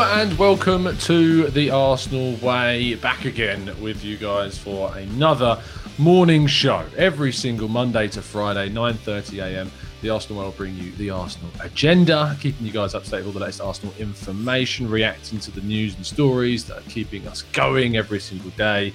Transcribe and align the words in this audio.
And 0.00 0.38
welcome 0.38 0.96
to 0.96 1.48
the 1.48 1.70
Arsenal 1.70 2.34
Way. 2.36 2.94
Back 2.94 3.24
again 3.24 3.74
with 3.82 4.04
you 4.04 4.16
guys 4.16 4.56
for 4.56 4.96
another 4.96 5.60
morning 5.98 6.46
show. 6.46 6.84
Every 6.96 7.32
single 7.32 7.66
Monday 7.66 8.06
to 8.08 8.22
Friday, 8.22 8.70
9:30 8.70 9.42
a.m. 9.42 9.72
The 10.00 10.10
Arsenal 10.10 10.38
Way 10.38 10.44
will 10.44 10.52
bring 10.52 10.76
you 10.76 10.92
the 10.92 11.10
Arsenal 11.10 11.50
agenda, 11.60 12.36
keeping 12.40 12.64
you 12.64 12.72
guys 12.72 12.94
up 12.94 13.02
to 13.02 13.10
date 13.10 13.16
with 13.18 13.26
all 13.26 13.32
the 13.32 13.40
latest 13.40 13.60
Arsenal 13.60 13.92
information, 13.98 14.88
reacting 14.88 15.40
to 15.40 15.50
the 15.50 15.60
news 15.62 15.96
and 15.96 16.06
stories 16.06 16.64
that 16.66 16.78
are 16.78 16.90
keeping 16.90 17.26
us 17.26 17.42
going 17.42 17.96
every 17.96 18.20
single 18.20 18.50
day. 18.50 18.92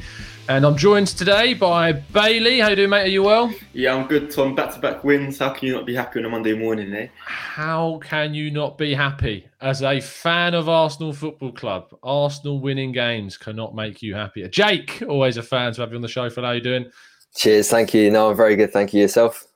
And 0.47 0.65
I'm 0.65 0.77
joined 0.77 1.07
today 1.07 1.55
by 1.55 1.91
Bailey. 1.91 2.59
How 2.59 2.69
you 2.69 2.77
doing, 2.77 2.89
mate? 2.89 3.01
Are 3.01 3.07
you 3.07 3.23
well? 3.23 3.53
Yeah, 3.73 3.95
I'm 3.95 4.07
good, 4.07 4.31
Tom. 4.31 4.55
Back 4.55 4.73
to 4.75 4.79
back 4.79 5.03
wins. 5.03 5.39
How 5.39 5.49
can 5.49 5.67
you 5.67 5.73
not 5.73 5.85
be 5.85 5.93
happy 5.93 6.19
on 6.19 6.25
a 6.25 6.29
Monday 6.29 6.53
morning, 6.53 6.93
eh? 6.93 7.07
How 7.25 7.99
can 8.01 8.33
you 8.33 8.49
not 8.49 8.77
be 8.77 8.93
happy? 8.93 9.45
As 9.59 9.81
a 9.81 9.99
fan 9.99 10.53
of 10.53 10.69
Arsenal 10.69 11.11
Football 11.11 11.51
Club, 11.51 11.93
Arsenal 12.01 12.61
winning 12.61 12.93
games 12.93 13.37
cannot 13.37 13.75
make 13.75 14.01
you 14.01 14.15
happier. 14.15 14.47
Jake, 14.47 15.03
always 15.09 15.35
a 15.35 15.43
fan 15.43 15.73
to 15.73 15.81
have 15.81 15.89
you 15.89 15.97
on 15.97 16.01
the 16.01 16.07
show. 16.07 16.29
For 16.29 16.41
how 16.41 16.47
are 16.47 16.55
you 16.55 16.61
doing? 16.61 16.89
Cheers, 17.35 17.69
thank 17.69 17.93
you. 17.93 18.09
No, 18.09 18.29
I'm 18.29 18.37
very 18.37 18.55
good. 18.55 18.71
Thank 18.71 18.93
you. 18.93 19.01
Yourself? 19.01 19.47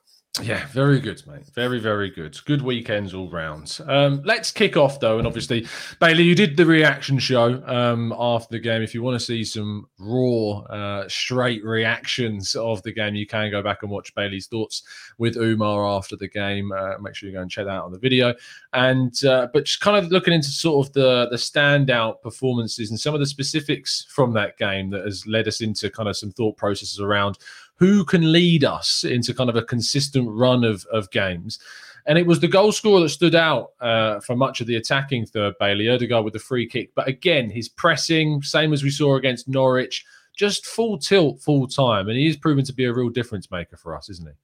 Yeah, 0.42 0.66
very 0.68 1.00
good, 1.00 1.20
mate. 1.26 1.46
Very, 1.52 1.80
very 1.80 2.10
good. 2.10 2.38
Good 2.44 2.62
weekends 2.62 3.12
all 3.12 3.28
round. 3.28 3.80
Um, 3.86 4.22
let's 4.24 4.52
kick 4.52 4.76
off 4.76 5.00
though, 5.00 5.18
and 5.18 5.26
obviously, 5.26 5.66
Bailey, 6.00 6.22
you 6.22 6.34
did 6.34 6.56
the 6.56 6.64
reaction 6.64 7.18
show 7.18 7.62
um, 7.66 8.14
after 8.16 8.52
the 8.52 8.60
game. 8.60 8.82
If 8.82 8.94
you 8.94 9.02
want 9.02 9.18
to 9.18 9.24
see 9.24 9.42
some 9.42 9.88
raw, 9.98 10.58
uh, 10.60 11.08
straight 11.08 11.64
reactions 11.64 12.54
of 12.54 12.82
the 12.84 12.92
game, 12.92 13.16
you 13.16 13.26
can 13.26 13.50
go 13.50 13.62
back 13.62 13.82
and 13.82 13.90
watch 13.90 14.14
Bailey's 14.14 14.46
thoughts 14.46 14.82
with 15.18 15.36
Umar 15.36 15.86
after 15.86 16.14
the 16.14 16.28
game. 16.28 16.70
Uh, 16.72 16.98
make 17.00 17.16
sure 17.16 17.28
you 17.28 17.34
go 17.34 17.42
and 17.42 17.50
check 17.50 17.64
that 17.64 17.72
out 17.72 17.84
on 17.84 17.92
the 17.92 17.98
video. 17.98 18.32
And 18.72 19.12
uh, 19.24 19.48
but 19.52 19.64
just 19.64 19.80
kind 19.80 19.96
of 19.96 20.12
looking 20.12 20.34
into 20.34 20.50
sort 20.50 20.86
of 20.86 20.92
the 20.92 21.28
the 21.30 21.36
standout 21.36 22.22
performances 22.22 22.90
and 22.90 23.00
some 23.00 23.14
of 23.14 23.20
the 23.20 23.26
specifics 23.26 24.06
from 24.08 24.32
that 24.34 24.56
game 24.56 24.90
that 24.90 25.04
has 25.04 25.26
led 25.26 25.48
us 25.48 25.60
into 25.60 25.90
kind 25.90 26.08
of 26.08 26.16
some 26.16 26.30
thought 26.30 26.56
processes 26.56 27.00
around 27.00 27.38
who 27.78 28.04
can 28.04 28.32
lead 28.32 28.64
us 28.64 29.04
into 29.04 29.32
kind 29.32 29.48
of 29.48 29.56
a 29.56 29.62
consistent 29.62 30.28
run 30.30 30.64
of, 30.64 30.84
of 30.92 31.10
games. 31.10 31.58
And 32.06 32.18
it 32.18 32.26
was 32.26 32.40
the 32.40 32.48
goal 32.48 32.72
scorer 32.72 33.00
that 33.00 33.10
stood 33.10 33.34
out 33.34 33.72
uh, 33.80 34.20
for 34.20 34.34
much 34.34 34.60
of 34.60 34.66
the 34.66 34.76
attacking 34.76 35.26
third, 35.26 35.54
Bailey 35.60 35.88
Odegaard 35.88 36.24
with 36.24 36.32
the 36.32 36.38
free 36.38 36.66
kick. 36.66 36.90
But 36.94 37.06
again, 37.06 37.50
his 37.50 37.68
pressing, 37.68 38.42
same 38.42 38.72
as 38.72 38.82
we 38.82 38.90
saw 38.90 39.16
against 39.16 39.46
Norwich, 39.46 40.04
just 40.36 40.66
full 40.66 40.98
tilt, 40.98 41.40
full 41.40 41.66
time. 41.66 42.08
And 42.08 42.16
he 42.16 42.26
is 42.26 42.36
proven 42.36 42.64
to 42.64 42.72
be 42.72 42.84
a 42.84 42.92
real 42.92 43.10
difference 43.10 43.50
maker 43.50 43.76
for 43.76 43.94
us, 43.94 44.08
isn't 44.08 44.26
he? 44.26 44.34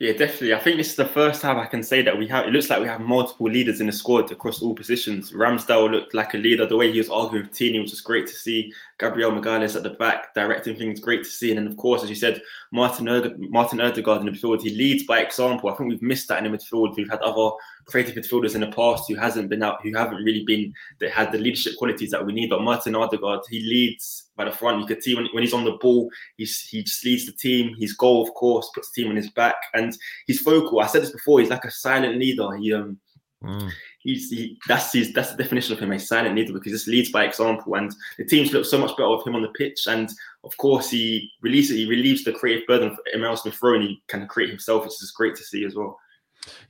Yeah, 0.00 0.12
definitely. 0.12 0.54
I 0.54 0.60
think 0.60 0.76
this 0.76 0.90
is 0.90 0.94
the 0.94 1.06
first 1.08 1.42
time 1.42 1.58
I 1.58 1.66
can 1.66 1.82
say 1.82 2.02
that 2.02 2.16
we 2.16 2.28
have. 2.28 2.46
It 2.46 2.52
looks 2.52 2.70
like 2.70 2.80
we 2.80 2.86
have 2.86 3.00
multiple 3.00 3.50
leaders 3.50 3.80
in 3.80 3.88
the 3.88 3.92
squad 3.92 4.30
across 4.30 4.62
all 4.62 4.72
positions. 4.72 5.32
Ramsdale 5.32 5.90
looked 5.90 6.14
like 6.14 6.34
a 6.34 6.36
leader. 6.36 6.66
The 6.66 6.76
way 6.76 6.92
he 6.92 6.98
was 6.98 7.10
arguing 7.10 7.46
with 7.48 7.52
Tierney 7.56 7.80
was 7.80 8.00
great 8.00 8.28
to 8.28 8.32
see. 8.32 8.72
Gabriel 9.00 9.32
Magalhaes 9.32 9.74
at 9.74 9.82
the 9.82 9.90
back 9.90 10.32
directing 10.34 10.76
things, 10.76 11.00
great 11.00 11.24
to 11.24 11.28
see. 11.30 11.50
And 11.50 11.58
then, 11.58 11.66
of 11.66 11.76
course, 11.76 12.04
as 12.04 12.10
you 12.10 12.14
said, 12.14 12.40
Martin 12.70 13.08
Erde- 13.08 13.34
Martin 13.38 13.80
Odegaard 13.80 14.20
in 14.20 14.26
the 14.26 14.30
midfield. 14.30 14.62
He 14.62 14.70
leads 14.70 15.02
by 15.02 15.18
example. 15.18 15.68
I 15.68 15.74
think 15.74 15.90
we've 15.90 16.00
missed 16.00 16.28
that 16.28 16.44
in 16.44 16.48
the 16.48 16.56
midfield. 16.56 16.94
We've 16.96 17.10
had 17.10 17.20
other 17.22 17.50
creative 17.88 18.14
midfielders 18.14 18.54
in 18.54 18.60
the 18.60 18.68
past 18.68 19.04
who 19.08 19.14
hasn't 19.14 19.48
been 19.48 19.62
out, 19.62 19.82
who 19.82 19.96
haven't 19.96 20.22
really 20.22 20.44
been 20.44 20.72
that 21.00 21.10
had 21.10 21.32
the 21.32 21.38
leadership 21.38 21.76
qualities 21.76 22.10
that 22.10 22.24
we 22.24 22.32
need. 22.32 22.50
But 22.50 22.62
Martin 22.62 22.94
Odegaard, 22.94 23.40
he 23.50 23.60
leads 23.60 24.28
by 24.36 24.44
the 24.44 24.52
front. 24.52 24.80
You 24.80 24.86
could 24.86 25.02
see 25.02 25.14
when, 25.14 25.26
when 25.32 25.42
he's 25.42 25.54
on 25.54 25.64
the 25.64 25.78
ball, 25.80 26.10
he's, 26.36 26.60
he 26.62 26.82
just 26.82 27.04
leads 27.04 27.26
the 27.26 27.32
team. 27.32 27.74
His 27.78 27.94
goal, 27.94 28.22
of 28.22 28.32
course, 28.34 28.70
puts 28.74 28.90
the 28.90 29.02
team 29.02 29.10
on 29.10 29.16
his 29.16 29.30
back, 29.30 29.56
and 29.74 29.96
he's 30.26 30.40
focal. 30.40 30.80
I 30.80 30.86
said 30.86 31.02
this 31.02 31.12
before. 31.12 31.40
He's 31.40 31.50
like 31.50 31.64
a 31.64 31.70
silent 31.70 32.18
leader. 32.18 32.54
He 32.56 32.72
um. 32.74 32.98
Mm. 33.42 33.70
He's 34.00 34.30
he, 34.30 34.58
that's 34.66 34.92
his 34.92 35.12
that's 35.12 35.30
the 35.30 35.40
definition 35.40 35.72
of 35.72 35.78
him 35.78 35.92
a 35.92 35.98
silent 35.98 36.34
leader 36.34 36.52
because 36.52 36.72
he 36.72 36.72
just 36.72 36.88
leads 36.88 37.12
by 37.12 37.24
example 37.24 37.74
and 37.74 37.94
the 38.16 38.24
teams 38.24 38.52
look 38.52 38.64
so 38.64 38.78
much 38.78 38.96
better 38.96 39.14
with 39.14 39.24
him 39.24 39.36
on 39.36 39.42
the 39.42 39.48
pitch 39.50 39.86
and 39.86 40.10
of 40.42 40.56
course 40.56 40.90
he 40.90 41.30
releases 41.40 41.76
he 41.76 41.86
relieves 41.86 42.24
the 42.24 42.32
creative 42.32 42.66
burden 42.66 42.88
of 42.88 42.98
Emile 43.14 43.36
Smith 43.36 43.56
Rowe 43.62 43.74
and 43.74 43.84
he 43.84 44.02
can 44.08 44.26
create 44.26 44.50
himself 44.50 44.82
which 44.82 45.00
is 45.02 45.12
great 45.12 45.36
to 45.36 45.44
see 45.44 45.64
as 45.64 45.76
well. 45.76 45.98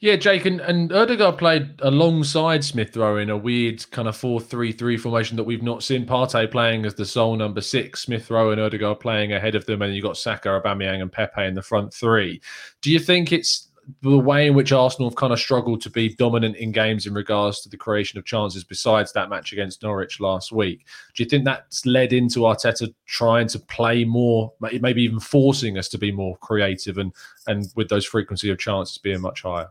Yeah, 0.00 0.16
Jake, 0.16 0.44
and, 0.44 0.60
and 0.60 0.92
Odegaard 0.92 1.38
played 1.38 1.80
alongside 1.80 2.64
Smith 2.64 2.96
Rowe 2.96 3.18
in 3.18 3.30
a 3.30 3.36
weird 3.36 3.88
kind 3.90 4.08
of 4.08 4.16
4 4.16 4.40
3 4.40 4.72
3 4.72 4.96
formation 4.96 5.36
that 5.36 5.44
we've 5.44 5.62
not 5.62 5.82
seen. 5.82 6.06
Partey 6.06 6.50
playing 6.50 6.86
as 6.86 6.94
the 6.94 7.04
sole 7.04 7.36
number 7.36 7.60
six, 7.60 8.02
Smith 8.02 8.30
Rowe 8.30 8.50
and 8.50 8.60
Odegaard 8.60 9.00
playing 9.00 9.32
ahead 9.32 9.54
of 9.54 9.66
them, 9.66 9.82
and 9.82 9.94
you've 9.94 10.04
got 10.04 10.16
Saka, 10.16 10.48
Aubameyang, 10.48 11.02
and 11.02 11.12
Pepe 11.12 11.44
in 11.44 11.54
the 11.54 11.62
front 11.62 11.92
three. 11.92 12.40
Do 12.80 12.92
you 12.92 12.98
think 12.98 13.32
it's 13.32 13.67
the 14.02 14.18
way 14.18 14.46
in 14.46 14.54
which 14.54 14.72
Arsenal 14.72 15.08
have 15.08 15.16
kind 15.16 15.32
of 15.32 15.38
struggled 15.38 15.80
to 15.80 15.90
be 15.90 16.14
dominant 16.14 16.56
in 16.56 16.72
games 16.72 17.06
in 17.06 17.14
regards 17.14 17.60
to 17.62 17.68
the 17.68 17.76
creation 17.76 18.18
of 18.18 18.24
chances 18.24 18.62
besides 18.62 19.12
that 19.12 19.30
match 19.30 19.52
against 19.52 19.82
Norwich 19.82 20.20
last 20.20 20.52
week. 20.52 20.86
Do 21.14 21.22
you 21.22 21.28
think 21.28 21.44
that's 21.44 21.86
led 21.86 22.12
into 22.12 22.40
Arteta 22.40 22.92
trying 23.06 23.48
to 23.48 23.58
play 23.58 24.04
more, 24.04 24.52
maybe 24.60 25.02
even 25.02 25.20
forcing 25.20 25.78
us 25.78 25.88
to 25.88 25.98
be 25.98 26.12
more 26.12 26.36
creative 26.38 26.98
and 26.98 27.12
and 27.46 27.66
with 27.76 27.88
those 27.88 28.04
frequency 28.04 28.50
of 28.50 28.58
chances 28.58 28.98
being 28.98 29.20
much 29.20 29.42
higher? 29.42 29.68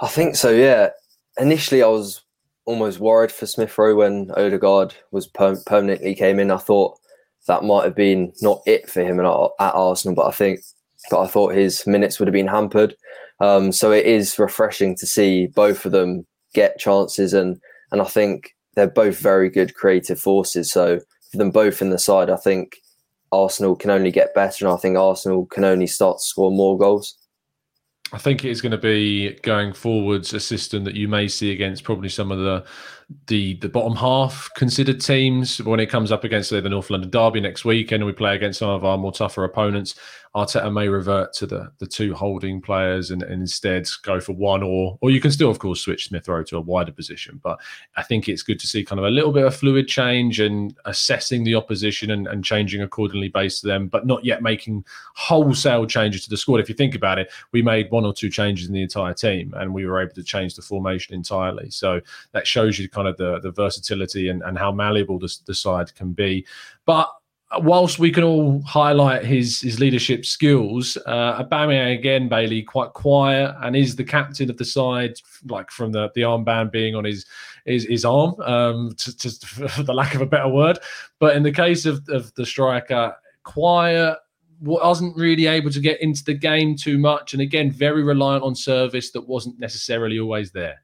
I 0.00 0.08
think 0.08 0.36
so, 0.36 0.50
yeah. 0.50 0.90
Initially, 1.38 1.82
I 1.82 1.88
was 1.88 2.22
almost 2.64 2.98
worried 2.98 3.30
for 3.30 3.46
Smith 3.46 3.76
Rowe 3.78 3.94
when 3.94 4.30
Odegaard 4.36 4.94
was 5.10 5.26
per- 5.26 5.62
permanently 5.66 6.14
came 6.14 6.40
in. 6.40 6.50
I 6.50 6.56
thought 6.56 6.98
that 7.46 7.62
might 7.62 7.84
have 7.84 7.94
been 7.94 8.32
not 8.40 8.62
it 8.66 8.88
for 8.88 9.02
him 9.02 9.20
at, 9.20 9.26
at 9.26 9.74
Arsenal, 9.74 10.14
but 10.14 10.26
I 10.26 10.32
think 10.32 10.60
but 11.10 11.20
I 11.20 11.26
thought 11.26 11.54
his 11.54 11.86
minutes 11.86 12.18
would 12.18 12.28
have 12.28 12.32
been 12.32 12.48
hampered. 12.48 12.96
Um, 13.40 13.72
so 13.72 13.90
it 13.92 14.06
is 14.06 14.38
refreshing 14.38 14.96
to 14.96 15.06
see 15.06 15.48
both 15.48 15.84
of 15.84 15.92
them 15.92 16.26
get 16.54 16.78
chances, 16.78 17.34
and 17.34 17.58
and 17.90 18.00
I 18.00 18.04
think 18.04 18.54
they're 18.74 18.86
both 18.86 19.18
very 19.18 19.50
good 19.50 19.74
creative 19.74 20.20
forces. 20.20 20.70
So 20.70 21.00
for 21.30 21.38
them 21.38 21.50
both 21.50 21.82
in 21.82 21.90
the 21.90 21.98
side, 21.98 22.30
I 22.30 22.36
think 22.36 22.76
Arsenal 23.32 23.76
can 23.76 23.90
only 23.90 24.10
get 24.10 24.34
better, 24.34 24.66
and 24.66 24.74
I 24.74 24.78
think 24.78 24.96
Arsenal 24.96 25.46
can 25.46 25.64
only 25.64 25.86
start 25.86 26.18
to 26.18 26.24
score 26.24 26.50
more 26.50 26.78
goals. 26.78 27.16
I 28.12 28.18
think 28.18 28.44
it 28.44 28.50
is 28.50 28.60
going 28.60 28.72
to 28.72 28.78
be 28.78 29.32
going 29.42 29.72
forwards 29.72 30.32
a 30.34 30.38
system 30.38 30.84
that 30.84 30.94
you 30.94 31.08
may 31.08 31.26
see 31.26 31.50
against 31.50 31.82
probably 31.82 32.08
some 32.08 32.30
of 32.30 32.38
the 32.38 32.64
the 33.26 33.54
the 33.56 33.68
bottom 33.68 33.96
half 33.96 34.48
considered 34.56 35.00
teams 35.00 35.60
when 35.62 35.80
it 35.80 35.86
comes 35.90 36.12
up 36.12 36.24
against 36.24 36.48
say, 36.50 36.60
the 36.60 36.68
North 36.68 36.90
London 36.90 37.10
Derby 37.10 37.40
next 37.40 37.64
week, 37.64 37.90
and 37.90 38.04
we 38.04 38.12
play 38.12 38.36
against 38.36 38.60
some 38.60 38.68
of 38.68 38.84
our 38.84 38.96
more 38.96 39.12
tougher 39.12 39.42
opponents. 39.44 39.96
Arteta 40.34 40.72
may 40.72 40.88
revert 40.88 41.32
to 41.34 41.46
the 41.46 41.70
the 41.78 41.86
two 41.86 42.12
holding 42.12 42.60
players 42.60 43.12
and, 43.12 43.22
and, 43.22 43.44
instead 43.44 43.86
go 44.02 44.20
for 44.20 44.32
one 44.32 44.62
or 44.62 44.98
or 45.00 45.10
you 45.10 45.20
can 45.20 45.30
still 45.30 45.50
of 45.50 45.60
course 45.60 45.80
switch 45.80 46.08
Smith 46.08 46.26
Rowe 46.26 46.42
to 46.42 46.56
a 46.56 46.60
wider 46.60 46.90
position. 46.90 47.40
But 47.42 47.60
I 47.96 48.02
think 48.02 48.28
it's 48.28 48.42
good 48.42 48.58
to 48.60 48.66
see 48.66 48.84
kind 48.84 48.98
of 48.98 49.04
a 49.04 49.10
little 49.10 49.32
bit 49.32 49.44
of 49.44 49.54
fluid 49.54 49.86
change 49.86 50.40
and 50.40 50.76
assessing 50.86 51.44
the 51.44 51.54
opposition 51.54 52.10
and, 52.10 52.26
and 52.26 52.44
changing 52.44 52.82
accordingly 52.82 53.28
based 53.28 53.60
to 53.60 53.68
them, 53.68 53.86
but 53.86 54.06
not 54.06 54.24
yet 54.24 54.42
making 54.42 54.84
wholesale 55.14 55.86
changes 55.86 56.24
to 56.24 56.30
the 56.30 56.36
squad. 56.36 56.58
If 56.58 56.68
you 56.68 56.74
think 56.74 56.96
about 56.96 57.18
it, 57.18 57.30
we 57.52 57.62
made 57.62 57.90
one 57.90 58.04
or 58.04 58.12
two 58.12 58.30
changes 58.30 58.66
in 58.66 58.74
the 58.74 58.82
entire 58.82 59.14
team 59.14 59.54
and 59.56 59.72
we 59.72 59.86
were 59.86 60.00
able 60.00 60.14
to 60.14 60.24
change 60.24 60.56
the 60.56 60.62
formation 60.62 61.14
entirely. 61.14 61.70
So 61.70 62.00
that 62.32 62.46
shows 62.46 62.78
you 62.78 62.88
kind 62.88 63.06
of 63.06 63.16
the 63.16 63.38
the 63.38 63.52
versatility 63.52 64.30
and, 64.30 64.42
and 64.42 64.58
how 64.58 64.72
malleable 64.72 65.20
the, 65.20 65.32
the 65.46 65.54
side 65.54 65.94
can 65.94 66.12
be. 66.12 66.44
But 66.86 67.08
whilst 67.60 67.98
we 67.98 68.10
can 68.10 68.24
all 68.24 68.62
highlight 68.62 69.24
his 69.24 69.60
his 69.60 69.78
leadership 69.80 70.24
skills, 70.24 70.96
uh, 71.06 71.42
Aubameyang 71.42 71.96
again, 71.98 72.28
Bailey, 72.28 72.62
quite 72.62 72.92
quiet 72.92 73.54
and 73.62 73.76
is 73.76 73.96
the 73.96 74.04
captain 74.04 74.50
of 74.50 74.56
the 74.56 74.64
side, 74.64 75.14
like 75.46 75.70
from 75.70 75.92
the 75.92 76.10
the 76.14 76.22
armband 76.22 76.72
being 76.72 76.94
on 76.94 77.04
his 77.04 77.26
his, 77.64 77.84
his 77.84 78.04
arm, 78.04 78.38
um, 78.42 78.94
to, 78.98 79.16
to, 79.16 79.30
for 79.68 79.82
the 79.82 79.94
lack 79.94 80.14
of 80.14 80.20
a 80.20 80.26
better 80.26 80.48
word. 80.48 80.78
But 81.18 81.36
in 81.36 81.42
the 81.42 81.52
case 81.52 81.86
of, 81.86 82.06
of 82.08 82.34
the 82.34 82.44
striker, 82.44 83.14
quiet, 83.42 84.18
wasn't 84.60 85.16
really 85.16 85.46
able 85.46 85.70
to 85.70 85.80
get 85.80 86.00
into 86.00 86.24
the 86.24 86.34
game 86.34 86.76
too 86.76 86.98
much, 86.98 87.32
and 87.32 87.42
again, 87.42 87.70
very 87.70 88.02
reliant 88.02 88.44
on 88.44 88.54
service 88.54 89.10
that 89.12 89.26
wasn't 89.26 89.58
necessarily 89.58 90.18
always 90.18 90.52
there. 90.52 90.83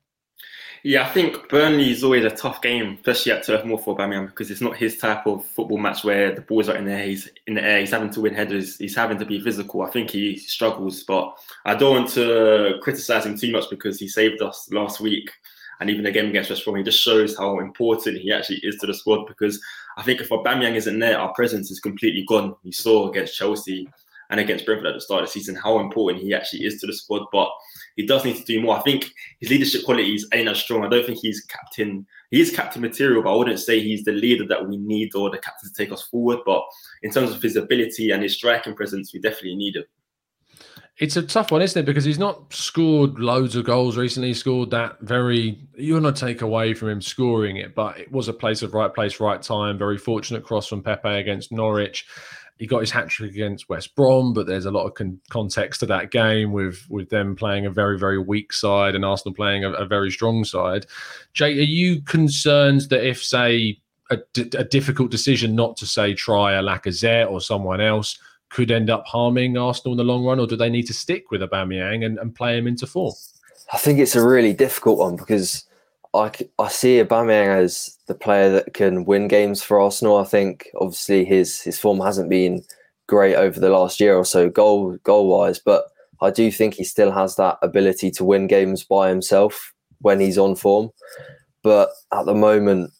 Yeah, 0.83 1.07
I 1.07 1.11
think 1.11 1.49
Burnley 1.51 1.91
is 1.91 2.03
always 2.03 2.25
a 2.25 2.31
tough 2.31 2.63
game, 2.63 2.95
especially 2.95 3.33
at 3.33 3.45
Turf 3.45 3.67
Moor 3.67 3.79
for 3.79 3.95
Aubameyang 3.97 4.27
because 4.29 4.51
it's 4.51 4.63
not 4.63 4.77
his 4.77 4.97
type 4.97 5.27
of 5.27 5.45
football 5.45 5.77
match 5.77 6.05
where 6.05 6.35
the 6.35 6.41
balls 6.41 6.71
are 6.71 6.77
in 6.77 6.87
the 6.87 6.93
air. 6.93 7.07
He's 7.07 7.29
in 7.47 7.55
the 7.55 7.63
air. 7.63 7.81
He's 7.81 7.91
having 7.91 8.09
to 8.11 8.21
win 8.23 8.35
headers. 8.35 8.79
He's 8.79 8.97
having 8.97 9.19
to 9.19 9.27
be 9.27 9.41
physical. 9.41 9.83
I 9.83 9.91
think 9.91 10.09
he 10.11 10.39
struggles, 10.39 11.03
but 11.03 11.37
I 11.67 11.75
don't 11.75 11.95
want 11.95 12.09
to 12.11 12.79
criticize 12.83 13.27
him 13.27 13.37
too 13.37 13.53
much 13.53 13.69
because 13.69 14.01
he 14.01 14.09
saved 14.09 14.41
us 14.41 14.71
last 14.73 15.01
week 15.01 15.31
and 15.81 15.91
even 15.91 16.03
the 16.03 16.13
game 16.13 16.31
against 16.31 16.49
West 16.49 16.65
Brom. 16.65 16.77
He 16.77 16.83
just 16.83 17.03
shows 17.03 17.37
how 17.37 17.59
important 17.59 18.19
he 18.19 18.33
actually 18.33 18.61
is 18.63 18.77
to 18.77 18.87
the 18.87 18.95
squad 18.95 19.27
because 19.27 19.61
I 19.99 20.03
think 20.03 20.23
if 20.23 20.31
Aubameyang 20.31 20.77
isn't 20.77 20.99
there, 20.99 21.19
our 21.19 21.33
presence 21.35 21.71
is 21.71 21.81
completely 21.81 22.25
gone. 22.27 22.55
We 22.65 22.73
saw 22.73 23.11
against 23.11 23.37
Chelsea 23.37 23.87
and 24.31 24.41
against 24.41 24.65
Brentford 24.65 24.87
at 24.87 24.95
the 24.95 25.01
start 25.01 25.25
of 25.25 25.29
the 25.29 25.33
season 25.33 25.57
how 25.57 25.79
important 25.81 26.23
he 26.23 26.33
actually 26.33 26.65
is 26.65 26.81
to 26.81 26.87
the 26.87 26.95
squad, 26.95 27.27
but 27.33 27.51
he 27.97 28.07
does 28.07 28.25
need 28.25 28.37
to 28.37 28.45
do 28.45 28.61
more. 28.61 28.79
I 28.79 28.83
think 28.83 29.11
his 29.41 29.51
leadership 29.51 29.85
qualities 29.85 30.27
ain't 30.33 30.49
as 30.49 30.59
strong. 30.59 30.85
I 30.85 30.89
don't 30.89 31.05
think 31.05 31.19
he's 31.19 31.45
captain. 31.45 32.07
He 32.31 32.41
is 32.41 32.55
captain 32.55 32.83
material, 32.83 33.23
but 33.23 33.33
I 33.33 33.37
wouldn't 33.37 33.61
say 33.61 33.81
he's 33.81 34.05
the 34.05 34.13
leader 34.13 34.47
that 34.47 34.69
we 34.69 34.77
need 34.77 35.15
or 35.15 35.31
the 35.31 35.39
captain 35.39 35.69
to 35.69 35.75
take 35.75 35.93
us 35.93 36.03
forward. 36.03 36.39
But 36.47 36.63
in 37.03 37.11
terms 37.11 37.31
of 37.31 37.43
his 37.43 37.57
ability 37.57 38.11
and 38.11 38.23
his 38.23 38.35
striking 38.35 38.75
presence, 38.75 39.13
we 39.13 39.21
definitely 39.21 39.57
need 39.57 39.77
him. 39.77 39.85
It's 40.99 41.17
a 41.17 41.23
tough 41.23 41.51
one, 41.51 41.63
isn't 41.63 41.81
it? 41.81 41.87
Because 41.87 42.05
he's 42.05 42.19
not 42.19 42.53
scored 42.53 43.19
loads 43.19 43.57
of 43.57 43.65
goals 43.65 43.97
recently. 43.97 44.29
He 44.29 44.35
scored 44.35 44.71
that 44.73 45.01
very, 45.01 45.67
you're 45.75 46.01
not 46.01 46.15
take 46.15 46.43
away 46.43 46.75
from 46.75 46.91
him 46.91 47.01
scoring 47.01 47.57
it, 47.57 47.75
but 47.75 47.99
it 47.99 48.13
was 48.13 48.29
a 48.29 48.35
place 48.35 48.61
of 48.61 48.75
right 48.75 48.93
place, 48.93 49.19
right 49.19 49.41
time. 49.41 49.79
Very 49.79 49.97
fortunate 49.97 50.45
cross 50.45 50.67
from 50.67 50.83
Pepe 50.83 51.09
against 51.09 51.53
Norwich 51.53 52.07
he 52.61 52.67
got 52.67 52.81
his 52.81 52.91
hat 52.91 53.09
trick 53.09 53.31
against 53.31 53.71
West 53.71 53.97
Brom, 53.97 54.35
but 54.35 54.47
there's 54.47 54.67
a 54.67 54.71
lot 54.71 54.85
of 54.85 54.93
con- 54.93 55.19
context 55.31 55.81
to 55.81 55.87
that 55.87 56.11
game 56.11 56.53
with 56.53 56.87
with 56.91 57.09
them 57.09 57.35
playing 57.35 57.65
a 57.65 57.71
very 57.71 57.99
very 57.99 58.19
weak 58.19 58.53
side 58.53 58.95
and 58.95 59.03
Arsenal 59.03 59.35
playing 59.35 59.65
a, 59.65 59.73
a 59.73 59.87
very 59.87 60.11
strong 60.11 60.45
side. 60.45 60.85
Jay, 61.33 61.59
are 61.59 61.63
you 61.63 62.03
concerned 62.03 62.83
that 62.91 63.03
if 63.03 63.25
say 63.25 63.81
a, 64.11 64.19
d- 64.35 64.51
a 64.59 64.65
difficult 64.65 65.11
decision 65.11 65.57
not 65.57 65.75
to 65.79 65.87
say 65.87 66.13
try 66.13 66.53
a 66.53 66.63
Lacazette 66.63 67.31
or 67.31 67.41
someone 67.41 67.81
else 67.81 68.19
could 68.51 68.71
end 68.71 68.91
up 68.91 69.07
harming 69.07 69.57
Arsenal 69.57 69.95
in 69.95 69.97
the 69.97 70.05
long 70.05 70.23
run, 70.23 70.39
or 70.39 70.47
do 70.47 70.55
they 70.55 70.69
need 70.69 70.87
to 70.87 70.95
stick 70.95 71.31
with 71.31 71.41
Aubameyang 71.41 72.05
and, 72.05 72.19
and 72.19 72.35
play 72.35 72.59
him 72.59 72.67
into 72.67 72.87
form? 72.87 73.15
I 73.73 73.79
think 73.79 73.99
it's 73.99 74.17
a 74.17 74.27
really 74.27 74.53
difficult 74.53 74.99
one 74.99 75.17
because 75.17 75.65
I, 76.13 76.33
I 76.59 76.69
see 76.69 77.03
Aubameyang 77.03 77.63
as 77.63 77.97
the 78.07 78.15
player 78.15 78.51
that 78.51 78.75
can 78.75 79.05
win 79.05 79.29
games 79.29 79.63
for 79.63 79.81
Arsenal. 79.81 80.19
I 80.19 80.25
think 80.25 80.69
obviously 80.81 81.25
his 81.25 81.61
his 81.61 81.79
form 81.79 82.01
hasn't 82.01 82.29
been 82.29 82.65
great 83.07 83.37
over 83.37 83.61
the 83.61 83.71
last 83.71 84.01
year 84.01 84.17
or 84.17 84.25
so 84.25 84.49
goal 84.49 84.97
goal 85.05 85.29
wise, 85.29 85.59
but 85.59 85.85
I 86.21 86.31
do 86.31 86.51
think 86.51 86.75
he 86.75 86.85
still 86.85 87.13
has 87.13 87.37
that 87.37 87.59
ability 87.63 88.11
to 88.13 88.25
win 88.25 88.47
games 88.47 88.85
by 88.85 89.09
himself 89.09 89.73
when 90.01 90.21
he's 90.21 90.39
on 90.39 90.57
form. 90.57 90.91
But 91.63 91.91
at 92.13 92.27
the 92.27 92.35
moment, 92.35 92.93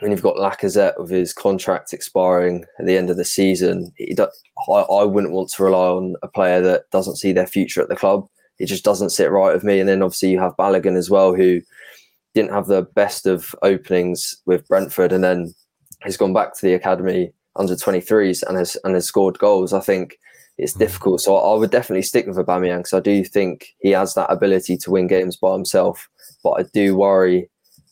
when 0.00 0.10
you've 0.10 0.22
got 0.22 0.36
Lacazette 0.36 0.98
with 0.98 1.10
his 1.10 1.32
contract 1.32 1.92
expiring 1.92 2.64
at 2.78 2.86
the 2.86 2.96
end 2.96 3.10
of 3.10 3.16
the 3.16 3.24
season, 3.24 3.92
I, 4.18 4.72
I 4.72 5.04
wouldn't 5.04 5.32
want 5.32 5.50
to 5.50 5.62
rely 5.62 5.88
on 5.88 6.16
a 6.22 6.28
player 6.28 6.60
that 6.60 6.90
doesn't 6.90 7.16
see 7.16 7.32
their 7.32 7.46
future 7.46 7.82
at 7.82 7.88
the 7.88 7.96
club. 7.96 8.26
It 8.58 8.66
just 8.66 8.84
doesn't 8.84 9.10
sit 9.10 9.30
right 9.30 9.54
with 9.54 9.64
me. 9.64 9.80
And 9.80 9.88
then 9.88 10.02
obviously 10.02 10.30
you 10.30 10.40
have 10.40 10.56
Balogun 10.56 10.96
as 10.96 11.10
well, 11.10 11.34
who 11.34 11.60
didn't 12.36 12.52
have 12.52 12.66
the 12.66 12.82
best 12.82 13.26
of 13.26 13.54
openings 13.62 14.36
with 14.44 14.68
Brentford, 14.68 15.10
and 15.10 15.24
then 15.24 15.54
he's 16.04 16.18
gone 16.18 16.34
back 16.34 16.54
to 16.54 16.66
the 16.66 16.74
academy 16.74 17.32
under 17.56 17.74
23s 17.74 18.42
and 18.46 18.58
has 18.58 18.76
and 18.84 18.94
has 18.94 19.06
scored 19.06 19.38
goals. 19.38 19.72
I 19.72 19.80
think 19.80 20.18
it's 20.58 20.74
hmm. 20.74 20.80
difficult. 20.80 21.22
So 21.22 21.36
I 21.36 21.58
would 21.58 21.70
definitely 21.70 22.02
stick 22.02 22.26
with 22.26 22.36
Aubameyang 22.36 22.80
because 22.80 22.92
I 22.92 23.00
do 23.00 23.24
think 23.24 23.74
he 23.78 23.90
has 23.92 24.12
that 24.14 24.30
ability 24.30 24.76
to 24.76 24.90
win 24.90 25.06
games 25.06 25.36
by 25.36 25.54
himself. 25.54 26.08
But 26.44 26.50
I 26.50 26.64
do 26.74 26.94
worry 26.94 27.48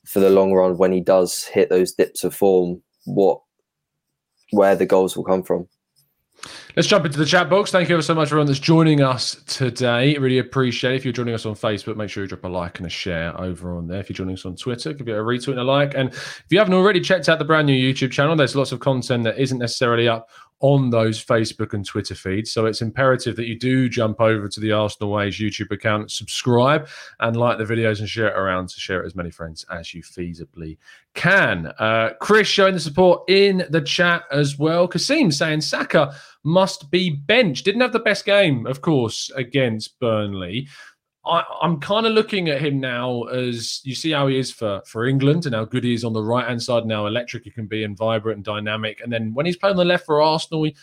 for 0.06 0.20
the 0.20 0.28
long 0.28 0.52
run 0.52 0.76
when 0.76 0.92
he 0.92 1.00
does 1.00 1.44
hit 1.44 1.70
those 1.70 1.92
dips 1.92 2.22
of 2.22 2.34
form, 2.34 2.82
what 3.06 3.40
where 4.50 4.76
the 4.76 4.86
goals 4.86 5.16
will 5.16 5.24
come 5.24 5.42
from. 5.42 5.66
Let's 6.76 6.88
jump 6.88 7.06
into 7.06 7.18
the 7.18 7.24
chat 7.24 7.48
box. 7.48 7.70
Thank 7.70 7.88
you 7.88 7.94
ever 7.94 8.02
so 8.02 8.16
much 8.16 8.28
everyone 8.28 8.48
that's 8.48 8.58
joining 8.58 9.00
us 9.00 9.36
today. 9.46 10.18
Really 10.18 10.38
appreciate 10.38 10.94
it. 10.94 10.96
If 10.96 11.04
you're 11.04 11.12
joining 11.12 11.32
us 11.32 11.46
on 11.46 11.54
Facebook, 11.54 11.94
make 11.94 12.10
sure 12.10 12.24
you 12.24 12.28
drop 12.28 12.42
a 12.42 12.48
like 12.48 12.78
and 12.78 12.86
a 12.88 12.90
share 12.90 13.40
over 13.40 13.76
on 13.76 13.86
there. 13.86 14.00
If 14.00 14.10
you're 14.10 14.16
joining 14.16 14.34
us 14.34 14.44
on 14.44 14.56
Twitter, 14.56 14.92
give 14.92 15.06
it 15.06 15.12
a 15.12 15.22
retweet 15.22 15.52
and 15.52 15.60
a 15.60 15.64
like. 15.64 15.94
And 15.94 16.08
if 16.08 16.46
you 16.50 16.58
haven't 16.58 16.74
already 16.74 17.00
checked 17.00 17.28
out 17.28 17.38
the 17.38 17.44
brand 17.44 17.68
new 17.68 17.94
YouTube 17.94 18.10
channel, 18.10 18.34
there's 18.34 18.56
lots 18.56 18.72
of 18.72 18.80
content 18.80 19.22
that 19.22 19.38
isn't 19.38 19.58
necessarily 19.58 20.08
up 20.08 20.28
on 20.58 20.90
those 20.90 21.24
Facebook 21.24 21.74
and 21.74 21.86
Twitter 21.86 22.16
feeds. 22.16 22.50
So 22.50 22.66
it's 22.66 22.82
imperative 22.82 23.36
that 23.36 23.46
you 23.46 23.56
do 23.56 23.88
jump 23.88 24.20
over 24.20 24.48
to 24.48 24.60
the 24.60 24.72
Arsenal 24.72 25.12
Ways 25.12 25.38
YouTube 25.38 25.70
account, 25.70 26.10
subscribe, 26.10 26.88
and 27.20 27.36
like 27.36 27.58
the 27.58 27.64
videos 27.64 28.00
and 28.00 28.08
share 28.08 28.28
it 28.28 28.36
around 28.36 28.70
to 28.70 28.80
share 28.80 29.02
it 29.02 29.06
as 29.06 29.14
many 29.14 29.30
friends 29.30 29.64
as 29.70 29.94
you 29.94 30.02
feasibly 30.02 30.78
can. 31.14 31.66
Uh, 31.78 32.14
Chris 32.20 32.48
showing 32.48 32.74
the 32.74 32.80
support 32.80 33.22
in 33.28 33.64
the 33.70 33.80
chat 33.80 34.24
as 34.32 34.58
well. 34.58 34.88
Kasim 34.88 35.30
saying 35.30 35.60
Saka 35.60 36.16
must 36.44 36.90
be 36.90 37.10
benched. 37.10 37.64
Didn't 37.64 37.80
have 37.80 37.92
the 37.92 37.98
best 37.98 38.24
game, 38.24 38.66
of 38.66 38.80
course, 38.80 39.30
against 39.34 39.98
Burnley. 39.98 40.68
I, 41.26 41.42
am 41.62 41.80
kind 41.80 42.06
of 42.06 42.12
looking 42.12 42.50
at 42.50 42.60
him 42.60 42.80
now 42.80 43.22
as 43.24 43.80
you 43.82 43.94
see 43.94 44.10
how 44.10 44.26
he 44.26 44.38
is 44.38 44.52
for 44.52 44.82
for 44.86 45.06
England 45.06 45.46
and 45.46 45.54
how 45.54 45.64
good 45.64 45.82
he 45.82 45.94
is 45.94 46.04
on 46.04 46.12
the 46.12 46.22
right 46.22 46.46
hand 46.46 46.62
side 46.62 46.82
and 46.82 46.92
how 46.92 47.06
electric 47.06 47.44
he 47.44 47.50
can 47.50 47.66
be 47.66 47.82
and 47.82 47.96
vibrant 47.96 48.36
and 48.36 48.44
dynamic. 48.44 49.00
And 49.00 49.10
then 49.10 49.32
when 49.32 49.46
he's 49.46 49.56
playing 49.56 49.72
on 49.72 49.78
the 49.78 49.84
left 49.86 50.04
for 50.04 50.20
Arsenal, 50.20 50.64
he, 50.64 50.76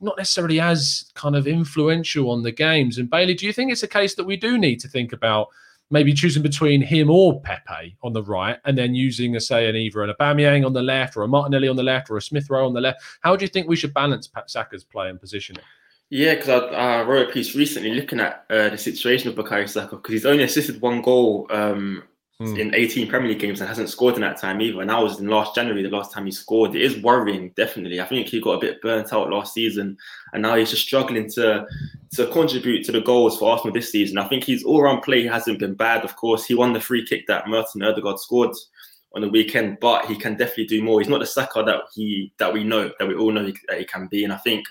not 0.00 0.16
necessarily 0.16 0.60
as 0.60 1.10
kind 1.14 1.34
of 1.34 1.48
influential 1.48 2.30
on 2.30 2.42
the 2.42 2.52
games. 2.52 2.98
And 2.98 3.10
Bailey, 3.10 3.34
do 3.34 3.44
you 3.44 3.52
think 3.52 3.72
it's 3.72 3.82
a 3.82 3.88
case 3.88 4.14
that 4.14 4.24
we 4.24 4.36
do 4.36 4.56
need 4.56 4.78
to 4.80 4.88
think 4.88 5.12
about 5.12 5.48
maybe 5.90 6.12
choosing 6.12 6.42
between 6.42 6.82
him 6.82 7.10
or 7.10 7.40
Pepe 7.40 7.96
on 8.02 8.12
the 8.12 8.22
right, 8.22 8.58
and 8.64 8.76
then 8.76 8.94
using, 8.94 9.36
a, 9.36 9.40
say, 9.40 9.68
an 9.68 9.76
either 9.76 10.02
an 10.02 10.14
Aubameyang 10.18 10.64
on 10.64 10.72
the 10.72 10.82
left, 10.82 11.16
or 11.16 11.22
a 11.22 11.28
Martinelli 11.28 11.68
on 11.68 11.76
the 11.76 11.82
left, 11.82 12.10
or 12.10 12.16
a 12.16 12.22
Smith 12.22 12.48
Rowe 12.50 12.66
on 12.66 12.74
the 12.74 12.80
left? 12.80 13.02
How 13.20 13.36
do 13.36 13.44
you 13.44 13.48
think 13.48 13.68
we 13.68 13.76
should 13.76 13.94
balance 13.94 14.26
Pat 14.26 14.50
Saka's 14.50 14.84
play 14.84 15.08
and 15.08 15.20
positioning? 15.20 15.62
Yeah, 16.10 16.34
because 16.34 16.48
I, 16.48 17.00
I, 17.00 17.02
wrote 17.02 17.28
a 17.28 17.32
piece 17.32 17.54
recently 17.54 17.94
looking 17.94 18.20
at 18.20 18.44
uh, 18.48 18.70
the 18.70 18.78
situation 18.78 19.28
of 19.28 19.34
Bukayo 19.34 19.68
Saka 19.68 19.96
because 19.96 20.12
he's 20.12 20.26
only 20.26 20.44
assisted 20.44 20.80
one 20.80 21.02
goal 21.02 21.46
um, 21.50 22.02
mm. 22.40 22.58
in 22.58 22.74
18 22.74 23.08
Premier 23.08 23.30
League 23.30 23.40
games 23.40 23.60
and 23.60 23.68
hasn't 23.68 23.90
scored 23.90 24.14
in 24.14 24.20
that 24.20 24.40
time 24.40 24.60
either. 24.60 24.80
And 24.80 24.90
that 24.90 25.02
was 25.02 25.20
in 25.20 25.28
last 25.28 25.54
January, 25.54 25.82
the 25.82 25.88
last 25.88 26.12
time 26.12 26.26
he 26.26 26.32
scored. 26.32 26.74
It 26.74 26.82
is 26.82 27.02
worrying, 27.02 27.50
definitely. 27.56 28.00
I 28.00 28.06
think 28.06 28.28
he 28.28 28.40
got 28.40 28.52
a 28.52 28.60
bit 28.60 28.80
burnt 28.80 29.12
out 29.12 29.30
last 29.30 29.54
season, 29.54 29.96
and 30.32 30.42
now 30.42 30.56
he's 30.56 30.70
just 30.70 30.86
struggling 30.86 31.28
to 31.30 31.66
to 32.12 32.26
contribute 32.28 32.84
to 32.84 32.92
the 32.92 33.00
goals 33.00 33.38
for 33.38 33.52
Arsenal 33.52 33.74
this 33.74 33.92
season. 33.92 34.18
I 34.18 34.28
think 34.28 34.44
his 34.44 34.64
all-round 34.64 35.02
play 35.02 35.26
hasn't 35.26 35.58
been 35.58 35.74
bad. 35.74 36.04
Of 36.04 36.16
course, 36.16 36.46
he 36.46 36.54
won 36.54 36.72
the 36.72 36.80
free 36.80 37.04
kick 37.04 37.26
that 37.26 37.48
Martin 37.48 37.82
Odegaard 37.82 38.18
scored 38.18 38.56
on 39.14 39.22
the 39.22 39.28
weekend, 39.28 39.78
but 39.80 40.06
he 40.06 40.16
can 40.16 40.36
definitely 40.36 40.66
do 40.66 40.82
more. 40.82 41.00
He's 41.00 41.08
not 41.08 41.20
the 41.20 41.26
Saka 41.26 41.62
that 41.64 41.82
he 41.92 42.32
that 42.38 42.52
we 42.52 42.64
know 42.64 42.90
that 42.98 43.08
we 43.08 43.14
all 43.14 43.32
know 43.32 43.46
he, 43.46 43.56
that 43.68 43.78
he 43.78 43.84
can 43.84 44.06
be, 44.06 44.24
and 44.24 44.32
I 44.32 44.38
think 44.38 44.66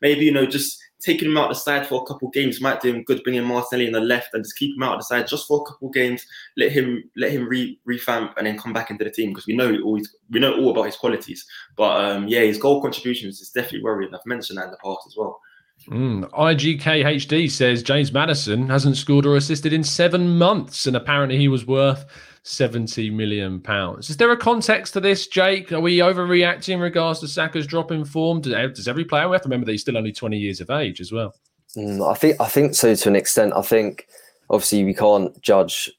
maybe 0.00 0.24
you 0.24 0.32
know 0.32 0.46
just 0.46 0.80
taking 1.06 1.28
him 1.28 1.38
out 1.38 1.48
the 1.48 1.54
side 1.54 1.86
for 1.86 2.02
a 2.02 2.04
couple 2.04 2.28
games 2.30 2.60
might 2.60 2.80
do 2.80 2.92
him 2.92 3.04
good. 3.04 3.22
Bringing 3.22 3.44
Martinelli 3.44 3.86
in 3.86 3.92
the 3.92 4.00
left 4.00 4.34
and 4.34 4.42
just 4.42 4.58
keep 4.58 4.74
him 4.74 4.82
out 4.82 4.98
the 4.98 5.04
side 5.04 5.28
just 5.28 5.46
for 5.46 5.62
a 5.62 5.64
couple 5.64 5.88
games. 5.90 6.26
Let 6.56 6.72
him 6.72 7.08
let 7.16 7.30
him 7.30 7.48
re 7.48 7.78
revamp 7.84 8.34
and 8.36 8.46
then 8.46 8.58
come 8.58 8.72
back 8.72 8.90
into 8.90 9.04
the 9.04 9.10
team 9.10 9.30
because 9.30 9.46
we 9.46 9.54
know 9.54 9.78
always 9.84 10.14
we 10.30 10.40
know 10.40 10.54
all 10.58 10.70
about 10.70 10.86
his 10.86 10.96
qualities. 10.96 11.46
But 11.76 12.04
um, 12.04 12.26
yeah, 12.26 12.40
his 12.40 12.58
goal 12.58 12.82
contributions 12.82 13.40
is 13.40 13.50
definitely 13.50 13.84
worrying. 13.84 14.12
I've 14.12 14.26
mentioned 14.26 14.58
that 14.58 14.64
in 14.64 14.70
the 14.72 14.78
past 14.82 15.06
as 15.06 15.16
well. 15.16 15.40
Mm. 15.88 16.28
IGKHD 16.30 17.50
says 17.50 17.82
James 17.82 18.10
Maddison 18.10 18.68
hasn't 18.68 18.96
scored 18.96 19.26
or 19.26 19.36
assisted 19.36 19.72
in 19.72 19.84
seven 19.84 20.36
months, 20.36 20.86
and 20.86 20.96
apparently 20.96 21.38
he 21.38 21.48
was 21.48 21.66
worth 21.66 22.06
70 22.46 23.10
million 23.10 23.60
pounds. 23.60 24.08
Is 24.08 24.16
there 24.16 24.30
a 24.30 24.36
context 24.36 24.92
to 24.92 25.00
this, 25.00 25.26
Jake? 25.26 25.72
Are 25.72 25.80
we 25.80 25.98
overreacting 25.98 26.74
in 26.74 26.80
regards 26.80 27.18
to 27.20 27.28
Saka's 27.28 27.66
drop 27.66 27.90
in 27.90 28.04
form? 28.04 28.40
Does 28.40 28.86
every 28.86 29.04
player 29.04 29.28
we 29.28 29.34
have 29.34 29.42
to 29.42 29.48
remember 29.48 29.66
that 29.66 29.72
he's 29.72 29.80
still 29.80 29.96
only 29.96 30.12
20 30.12 30.38
years 30.38 30.60
of 30.60 30.70
age 30.70 31.00
as 31.00 31.10
well? 31.10 31.34
Mm, 31.76 32.08
I 32.08 32.14
think 32.14 32.40
I 32.40 32.46
think 32.46 32.74
so 32.74 32.94
to 32.94 33.08
an 33.08 33.16
extent. 33.16 33.52
I 33.54 33.62
think 33.62 34.06
obviously 34.48 34.84
we 34.84 34.94
can't 34.94 35.38
judge 35.42 35.90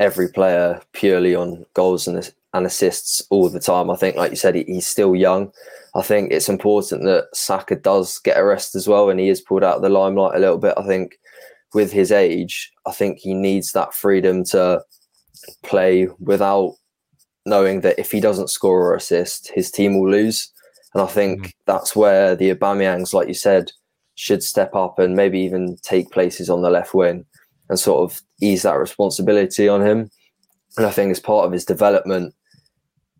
every 0.00 0.28
player 0.28 0.80
purely 0.92 1.36
on 1.36 1.64
goals 1.74 2.08
and, 2.08 2.32
and 2.52 2.66
assists 2.66 3.22
all 3.30 3.48
the 3.48 3.60
time. 3.60 3.88
I 3.88 3.96
think, 3.96 4.16
like 4.16 4.30
you 4.30 4.36
said, 4.36 4.56
he, 4.56 4.64
he's 4.64 4.88
still 4.88 5.14
young. 5.14 5.52
I 5.94 6.02
think 6.02 6.32
it's 6.32 6.48
important 6.48 7.04
that 7.04 7.28
Saka 7.32 7.76
does 7.76 8.18
get 8.18 8.38
a 8.38 8.44
rest 8.44 8.74
as 8.74 8.88
well, 8.88 9.08
and 9.08 9.20
he 9.20 9.28
is 9.28 9.40
pulled 9.40 9.62
out 9.62 9.76
of 9.76 9.82
the 9.82 9.88
limelight 9.88 10.34
a 10.34 10.40
little 10.40 10.58
bit. 10.58 10.74
I 10.76 10.82
think 10.84 11.18
with 11.74 11.92
his 11.92 12.10
age, 12.10 12.72
I 12.86 12.92
think 12.92 13.18
he 13.18 13.34
needs 13.34 13.70
that 13.72 13.94
freedom 13.94 14.42
to 14.46 14.82
play 15.62 16.08
without 16.18 16.74
knowing 17.44 17.80
that 17.80 17.98
if 17.98 18.12
he 18.12 18.20
doesn't 18.20 18.50
score 18.50 18.86
or 18.86 18.94
assist, 18.94 19.50
his 19.52 19.70
team 19.70 19.98
will 19.98 20.10
lose. 20.10 20.52
And 20.94 21.02
I 21.02 21.06
think 21.06 21.40
mm-hmm. 21.40 21.50
that's 21.66 21.96
where 21.96 22.36
the 22.36 22.54
Aubameyangs, 22.54 23.12
like 23.12 23.28
you 23.28 23.34
said, 23.34 23.72
should 24.14 24.42
step 24.42 24.74
up 24.74 24.98
and 24.98 25.16
maybe 25.16 25.40
even 25.40 25.76
take 25.82 26.10
places 26.10 26.50
on 26.50 26.62
the 26.62 26.70
left 26.70 26.94
wing 26.94 27.24
and 27.68 27.78
sort 27.78 28.02
of 28.02 28.20
ease 28.40 28.62
that 28.62 28.78
responsibility 28.78 29.68
on 29.68 29.80
him. 29.80 30.10
And 30.76 30.86
I 30.86 30.90
think 30.90 31.10
as 31.10 31.20
part 31.20 31.46
of 31.46 31.52
his 31.52 31.64
development, 31.64 32.34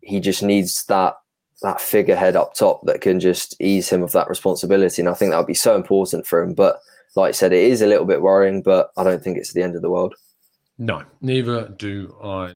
he 0.01 0.19
just 0.19 0.43
needs 0.43 0.85
that 0.85 1.15
that 1.61 1.79
figurehead 1.79 2.35
up 2.35 2.53
top 2.53 2.85
that 2.85 2.99
can 2.99 3.19
just 3.19 3.55
ease 3.61 3.89
him 3.89 4.03
of 4.03 4.11
that 4.11 4.27
responsibility. 4.27 5.01
And 5.01 5.07
I 5.07 5.13
think 5.13 5.31
that 5.31 5.37
would 5.37 5.47
be 5.47 5.53
so 5.53 5.75
important 5.75 6.27
for 6.27 6.41
him. 6.41 6.53
But 6.53 6.79
like 7.15 7.29
I 7.29 7.31
said, 7.31 7.53
it 7.53 7.63
is 7.63 7.81
a 7.81 7.87
little 7.87 8.05
bit 8.05 8.21
worrying, 8.21 8.61
but 8.61 8.91
I 8.97 9.03
don't 9.03 9.23
think 9.23 9.37
it's 9.37 9.53
the 9.53 9.63
end 9.63 9.75
of 9.75 9.81
the 9.81 9.89
world. 9.89 10.13
No, 10.79 11.03
neither 11.21 11.67
do 11.69 12.15
I. 12.23 12.53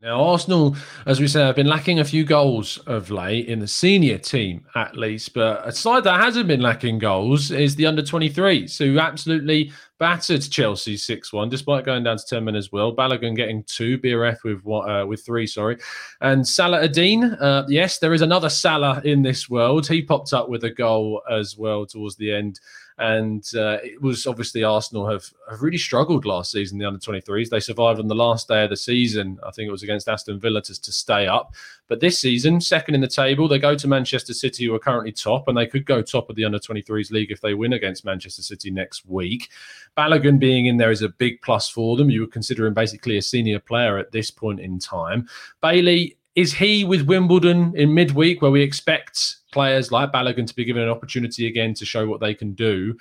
Now, 0.00 0.22
Arsenal, 0.22 0.76
as 1.06 1.18
we 1.18 1.26
said, 1.26 1.46
have 1.46 1.56
been 1.56 1.66
lacking 1.66 1.98
a 1.98 2.04
few 2.04 2.24
goals 2.24 2.76
of 2.86 3.10
late 3.10 3.46
in 3.46 3.58
the 3.58 3.66
senior 3.66 4.18
team, 4.18 4.66
at 4.74 4.96
least. 4.96 5.32
But 5.32 5.66
a 5.66 5.72
side 5.72 6.04
that 6.04 6.20
hasn't 6.20 6.46
been 6.46 6.60
lacking 6.60 6.98
goals 6.98 7.50
is 7.50 7.74
the 7.74 7.86
under 7.86 8.02
23s, 8.02 8.76
who 8.78 8.98
absolutely 8.98 9.72
battered 10.04 10.42
Chelsea 10.42 10.98
6 10.98 11.32
1, 11.32 11.48
despite 11.48 11.86
going 11.86 12.04
down 12.04 12.18
to 12.18 12.26
10 12.26 12.44
men 12.44 12.54
as 12.54 12.70
well. 12.70 12.94
Balogun 12.94 13.34
getting 13.34 13.62
two, 13.62 13.96
BRF 13.96 14.44
with 14.44 14.60
what, 14.62 14.82
uh, 14.82 15.06
with 15.06 15.24
three, 15.24 15.46
sorry. 15.46 15.78
And 16.20 16.46
Salah 16.46 16.86
Eddine, 16.86 17.40
uh, 17.40 17.64
yes, 17.68 18.00
there 18.00 18.12
is 18.12 18.20
another 18.20 18.50
Salah 18.50 19.00
in 19.06 19.22
this 19.22 19.48
world. 19.48 19.88
He 19.88 20.02
popped 20.02 20.34
up 20.34 20.50
with 20.50 20.64
a 20.64 20.70
goal 20.70 21.22
as 21.30 21.56
well 21.56 21.86
towards 21.86 22.16
the 22.16 22.30
end. 22.30 22.60
And 22.98 23.44
uh, 23.56 23.78
it 23.82 24.00
was 24.00 24.26
obviously 24.26 24.62
Arsenal 24.62 25.08
have, 25.08 25.24
have 25.50 25.62
really 25.62 25.78
struggled 25.78 26.24
last 26.24 26.52
season, 26.52 26.78
the 26.78 26.86
under 26.86 27.00
23s. 27.00 27.48
They 27.48 27.58
survived 27.58 27.98
on 27.98 28.06
the 28.06 28.14
last 28.14 28.46
day 28.46 28.62
of 28.62 28.70
the 28.70 28.76
season. 28.76 29.38
I 29.44 29.50
think 29.50 29.66
it 29.66 29.72
was 29.72 29.82
against 29.82 30.08
Aston 30.08 30.38
Villa 30.38 30.62
to, 30.62 30.80
to 30.80 30.92
stay 30.92 31.26
up. 31.26 31.54
But 31.88 32.00
this 32.00 32.20
season, 32.20 32.60
second 32.60 32.94
in 32.94 33.00
the 33.00 33.08
table, 33.08 33.48
they 33.48 33.58
go 33.58 33.74
to 33.74 33.88
Manchester 33.88 34.32
City, 34.32 34.64
who 34.66 34.74
are 34.74 34.78
currently 34.78 35.10
top, 35.10 35.48
and 35.48 35.58
they 35.58 35.66
could 35.66 35.86
go 35.86 36.02
top 36.02 36.30
of 36.30 36.36
the 36.36 36.44
under 36.44 36.58
23s 36.58 37.10
league 37.10 37.32
if 37.32 37.40
they 37.40 37.54
win 37.54 37.72
against 37.72 38.04
Manchester 38.04 38.42
City 38.42 38.70
next 38.70 39.04
week. 39.06 39.50
Balogun 39.98 40.38
being 40.38 40.66
in 40.66 40.76
there 40.76 40.92
is 40.92 41.02
a 41.02 41.08
big 41.08 41.42
plus 41.42 41.68
for 41.68 41.96
them. 41.96 42.10
You 42.10 42.20
would 42.20 42.32
consider 42.32 42.64
him 42.64 42.74
basically 42.74 43.18
a 43.18 43.22
senior 43.22 43.58
player 43.58 43.98
at 43.98 44.12
this 44.12 44.30
point 44.30 44.60
in 44.60 44.78
time. 44.78 45.28
Bailey, 45.60 46.16
is 46.34 46.52
he 46.52 46.84
with 46.84 47.02
Wimbledon 47.02 47.72
in 47.76 47.94
midweek, 47.94 48.42
where 48.42 48.50
we 48.50 48.62
expect 48.62 49.36
players 49.52 49.92
like 49.92 50.12
Balogun 50.12 50.46
to 50.46 50.54
be 50.54 50.64
given 50.64 50.82
an 50.82 50.88
opportunity 50.88 51.46
again 51.46 51.74
to 51.74 51.84
show 51.84 52.06
what 52.08 52.20
they 52.20 52.34
can 52.34 52.54
do? 52.54 52.96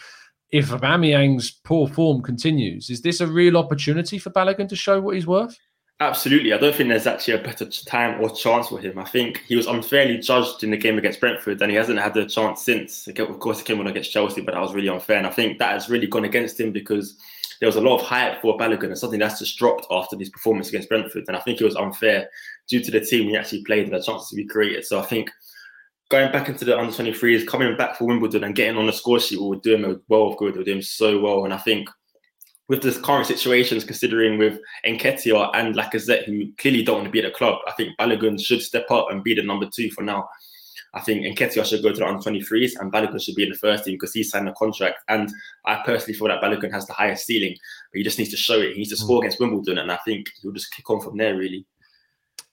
If 0.52 0.70
Aubameyang's 0.70 1.50
poor 1.50 1.88
form 1.88 2.22
continues, 2.22 2.92
is 2.92 3.02
this 3.02 3.22
a 3.22 3.28
real 3.28 3.58
opportunity 3.58 4.20
for 4.20 4.30
Balogun 4.30 4.70
to 4.70 4.76
show 4.76 5.02
what 5.02 5.16
he's 5.16 5.26
worth? 5.26 5.58
Absolutely. 6.00 6.54
I 6.54 6.58
don't 6.58 6.76
think 6.76 6.90
there's 6.90 7.08
actually 7.08 7.36
a 7.36 7.44
better 7.44 7.66
time 7.66 8.22
or 8.22 8.30
chance 8.30 8.68
for 8.68 8.78
him. 8.78 9.00
I 9.00 9.06
think 9.06 9.44
he 9.48 9.56
was 9.56 9.68
unfairly 9.68 10.18
judged 10.18 10.64
in 10.64 10.72
the 10.72 10.78
game 10.78 10.98
against 10.98 11.20
Brentford 11.20 11.62
and 11.62 11.72
he 11.72 11.78
hasn't 11.78 12.00
had 12.00 12.14
the 12.14 12.26
chance 12.26 12.62
since. 12.62 13.08
Of 13.08 13.40
course, 13.40 13.60
he 13.60 13.64
came 13.64 13.80
on 13.80 13.88
against 13.88 14.12
Chelsea, 14.12 14.42
but 14.42 14.54
that 14.54 14.62
was 14.62 14.74
really 14.74 14.90
unfair. 14.90 15.18
And 15.18 15.28
I 15.28 15.30
think 15.30 15.60
that 15.60 15.72
has 15.72 15.90
really 15.90 16.08
gone 16.08 16.26
against 16.26 16.60
him 16.60 16.72
because 16.72 17.18
there 17.64 17.70
was 17.70 17.78
a 17.78 17.82
lot 17.82 17.98
of 17.98 18.06
hype 18.06 18.42
for 18.42 18.58
Balogun 18.58 18.88
and 18.88 18.98
something 18.98 19.22
that's 19.22 19.40
just 19.40 19.58
dropped 19.58 19.88
after 19.90 20.18
his 20.18 20.30
performance 20.30 20.68
against 20.68 20.90
Brentford. 20.90 21.24
And 21.30 21.38
I 21.38 21.40
think 21.40 21.62
it 21.62 21.64
was 21.64 21.78
unfair 21.78 22.30
due 22.68 22.84
to 22.84 22.92
the 22.92 23.00
team 23.00 23.30
he 23.30 23.38
actually 23.38 23.64
played 23.64 23.86
and 23.86 23.94
the 23.94 24.02
chances 24.02 24.36
be 24.36 24.44
created. 24.44 24.84
So 24.84 25.00
I 25.00 25.04
think 25.04 25.32
going 26.10 26.30
back 26.34 26.50
into 26.50 26.66
the 26.66 26.78
under 26.78 26.92
23s, 26.92 27.48
coming 27.48 27.78
back 27.78 27.96
for 27.96 28.04
Wimbledon 28.04 28.44
and 28.44 28.54
getting 28.54 28.76
on 28.78 28.86
the 28.86 28.92
score 28.92 29.18
sheet 29.18 29.40
will 29.40 29.54
do 29.54 29.76
him 29.76 30.02
well 30.10 30.28
of 30.28 30.36
good, 30.36 30.58
will 30.58 30.66
do 30.66 30.74
him 30.74 30.82
so 30.82 31.22
well. 31.22 31.46
And 31.46 31.54
I 31.54 31.58
think 31.58 31.88
with 32.68 32.82
the 32.82 33.00
current 33.00 33.28
situations, 33.28 33.86
considering 33.86 34.38
with 34.38 34.60
Nketiah 34.86 35.52
and 35.54 35.74
Lacazette, 35.74 36.26
who 36.26 36.52
clearly 36.58 36.84
don't 36.84 36.96
want 36.96 37.06
to 37.06 37.12
be 37.12 37.20
at 37.20 37.32
the 37.32 37.32
club, 37.32 37.60
I 37.66 37.72
think 37.72 37.98
Balogun 37.98 38.44
should 38.44 38.62
step 38.62 38.92
up 38.92 39.08
and 39.10 39.24
be 39.24 39.36
the 39.36 39.44
number 39.44 39.70
two 39.74 39.90
for 39.92 40.04
now. 40.04 40.28
I 40.94 41.02
think 41.02 41.26
Nketiah 41.26 41.66
should 41.66 41.84
go 41.84 41.92
to 41.92 42.00
the 42.00 42.06
under 42.06 42.22
23s 42.22 42.72
and 42.80 42.92
Balogun 42.92 43.22
should 43.22 43.36
be 43.36 43.44
in 43.44 43.50
the 43.50 43.58
first 43.58 43.86
team 43.86 43.96
because 43.96 44.14
he 44.14 44.24
signed 44.24 44.48
a 44.48 44.54
contract. 44.54 45.00
And 45.10 45.32
I 45.66 45.82
personally 45.86 46.18
feel 46.18 46.28
that 46.28 46.42
Balogun 46.42 46.72
has 46.72 46.86
the 46.86 46.94
highest 46.94 47.26
ceiling, 47.26 47.56
but 47.92 47.98
he 47.98 48.04
just 48.04 48.18
needs 48.18 48.32
to 48.32 48.38
show 48.38 48.60
it. 48.60 48.74
He 48.74 48.80
needs 48.80 48.90
to 48.90 48.98
score 48.98 49.18
mm. 49.18 49.24
against 49.24 49.40
Wimbledon, 49.40 49.78
and 49.78 49.92
I 49.92 50.00
think 50.06 50.28
he'll 50.42 50.52
just 50.52 50.74
kick 50.74 50.90
on 50.90 51.02
from 51.02 51.18
there, 51.18 51.36
really 51.36 51.66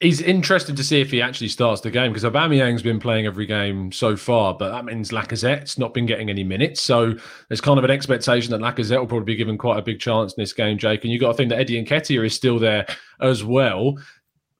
he's 0.00 0.22
interested 0.22 0.76
to 0.76 0.82
see 0.82 1.00
if 1.00 1.10
he 1.10 1.20
actually 1.20 1.48
starts 1.48 1.82
the 1.82 1.90
game 1.90 2.10
because 2.10 2.24
Aubameyang's 2.24 2.82
been 2.82 2.98
playing 2.98 3.26
every 3.26 3.46
game 3.46 3.92
so 3.92 4.16
far, 4.16 4.54
but 4.54 4.70
that 4.70 4.86
means 4.86 5.10
Lacazette's 5.10 5.78
not 5.78 5.92
been 5.92 6.06
getting 6.06 6.30
any 6.30 6.42
minutes. 6.42 6.80
So 6.80 7.14
there's 7.48 7.60
kind 7.60 7.78
of 7.78 7.84
an 7.84 7.90
expectation 7.90 8.50
that 8.52 8.60
Lacazette 8.60 8.98
will 8.98 9.06
probably 9.06 9.26
be 9.26 9.36
given 9.36 9.58
quite 9.58 9.78
a 9.78 9.82
big 9.82 10.00
chance 10.00 10.32
in 10.32 10.42
this 10.42 10.54
game, 10.54 10.78
Jake. 10.78 11.04
And 11.04 11.12
you've 11.12 11.20
got 11.20 11.32
to 11.32 11.34
think 11.34 11.50
that 11.50 11.58
Eddie 11.58 11.84
Nketiah 11.84 12.24
is 12.24 12.34
still 12.34 12.58
there 12.58 12.86
as 13.20 13.44
well. 13.44 13.98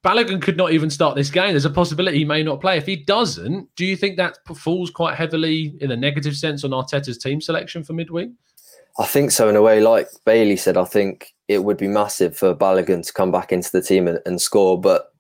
Balogun 0.03 0.41
could 0.41 0.57
not 0.57 0.73
even 0.73 0.89
start 0.89 1.15
this 1.15 1.31
game. 1.31 1.51
There's 1.51 1.67
a 1.67 1.71
possibility 1.71 2.19
he 2.19 2.25
may 2.25 2.43
not 2.43 2.61
play. 2.61 2.79
If 2.79 2.87
he 2.87 2.97
doesn't, 2.97 3.69
do 3.77 3.85
you 3.85 3.97
think 3.97 4.17
that 4.17 4.39
falls 4.57 4.91
quite 4.91 5.15
heavily 5.15 5.77
in 5.81 5.91
a 5.91 5.97
negative 5.97 6.37
sense 6.37 6.65
on 6.65 6.71
Arteta's 6.71 7.19
team 7.19 7.41
selection 7.41 7.85
for 7.85 7.93
midweek? 7.93 8.31
I 8.99 9.07
think 9.07 9.31
so 9.31 9.49
in 9.49 9.57
a 9.57 9.63
way. 9.63 9.81
Like 9.81 10.09
Bailey 10.25 10.57
said, 10.57 10.77
I 10.77 10.85
think 10.85 11.35
it 11.49 11.65
would 11.65 11.77
be 11.77 11.89
massive 11.89 12.37
for 12.37 12.55
Balogun 12.55 13.05
to 13.07 13.13
come 13.13 13.31
back 13.31 13.53
into 13.53 13.71
the 13.71 13.83
team 13.83 14.09
and, 14.09 14.21
and 14.25 14.41
score. 14.41 14.81
But 14.81 15.13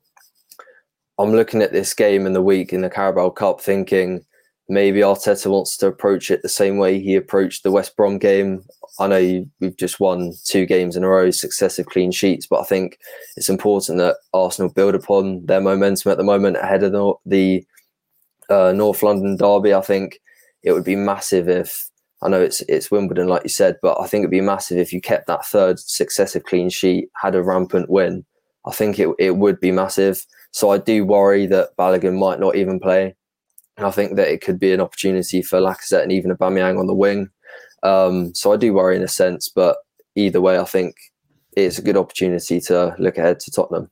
I'm 1.18 1.32
looking 1.32 1.60
at 1.60 1.72
this 1.72 1.92
game 1.92 2.26
in 2.26 2.32
the 2.32 2.42
week 2.42 2.72
in 2.72 2.80
the 2.80 2.90
Carabao 2.90 3.30
Cup 3.30 3.60
thinking 3.60 4.24
maybe 4.70 5.00
Arteta 5.00 5.50
wants 5.50 5.76
to 5.78 5.88
approach 5.88 6.30
it 6.30 6.42
the 6.42 6.48
same 6.48 6.78
way 6.78 7.00
he 7.00 7.16
approached 7.16 7.64
the 7.64 7.72
West 7.72 7.96
Brom 7.96 8.18
game. 8.18 8.62
I 9.00 9.08
know 9.08 9.46
we've 9.58 9.76
just 9.76 9.98
won 9.98 10.32
two 10.44 10.64
games 10.64 10.96
in 10.96 11.02
a 11.02 11.08
row, 11.08 11.30
successive 11.32 11.86
clean 11.86 12.12
sheets, 12.12 12.46
but 12.46 12.60
I 12.60 12.64
think 12.64 12.98
it's 13.36 13.48
important 13.48 13.98
that 13.98 14.16
Arsenal 14.32 14.72
build 14.72 14.94
upon 14.94 15.44
their 15.46 15.60
momentum 15.60 16.12
at 16.12 16.18
the 16.18 16.24
moment 16.24 16.56
ahead 16.56 16.84
of 16.84 16.92
the, 16.92 17.14
the 17.26 17.66
uh, 18.48 18.72
North 18.72 19.02
London 19.02 19.36
derby. 19.36 19.74
I 19.74 19.80
think 19.80 20.20
it 20.62 20.72
would 20.72 20.84
be 20.84 20.96
massive 20.96 21.48
if 21.48 21.90
I 22.22 22.28
know 22.28 22.40
it's 22.40 22.60
it's 22.62 22.90
Wimbledon, 22.90 23.28
like 23.28 23.42
you 23.42 23.48
said, 23.48 23.76
but 23.82 23.98
I 24.00 24.06
think 24.06 24.22
it'd 24.22 24.30
be 24.30 24.40
massive 24.40 24.78
if 24.78 24.92
you 24.92 25.00
kept 25.00 25.26
that 25.26 25.46
third 25.46 25.80
successive 25.80 26.44
clean 26.44 26.68
sheet, 26.70 27.08
had 27.16 27.34
a 27.34 27.42
rampant 27.42 27.88
win. 27.90 28.24
I 28.66 28.72
think 28.72 28.98
it 28.98 29.08
it 29.18 29.36
would 29.36 29.58
be 29.58 29.72
massive. 29.72 30.24
So 30.52 30.70
I 30.70 30.78
do 30.78 31.04
worry 31.04 31.46
that 31.46 31.76
Balogun 31.78 32.18
might 32.18 32.38
not 32.38 32.56
even 32.56 32.78
play. 32.78 33.16
I 33.84 33.90
think 33.90 34.16
that 34.16 34.28
it 34.28 34.40
could 34.40 34.58
be 34.58 34.72
an 34.72 34.80
opportunity 34.80 35.42
for 35.42 35.60
Lacazette 35.60 36.02
and 36.02 36.12
even 36.12 36.34
Aubameyang 36.34 36.78
on 36.78 36.86
the 36.86 36.94
wing. 36.94 37.30
Um, 37.82 38.34
so 38.34 38.52
I 38.52 38.56
do 38.56 38.74
worry 38.74 38.96
in 38.96 39.02
a 39.02 39.08
sense, 39.08 39.48
but 39.48 39.76
either 40.16 40.40
way, 40.40 40.58
I 40.58 40.64
think 40.64 40.94
it's 41.56 41.78
a 41.78 41.82
good 41.82 41.96
opportunity 41.96 42.60
to 42.62 42.94
look 42.98 43.18
ahead 43.18 43.40
to 43.40 43.50
Tottenham. 43.50 43.90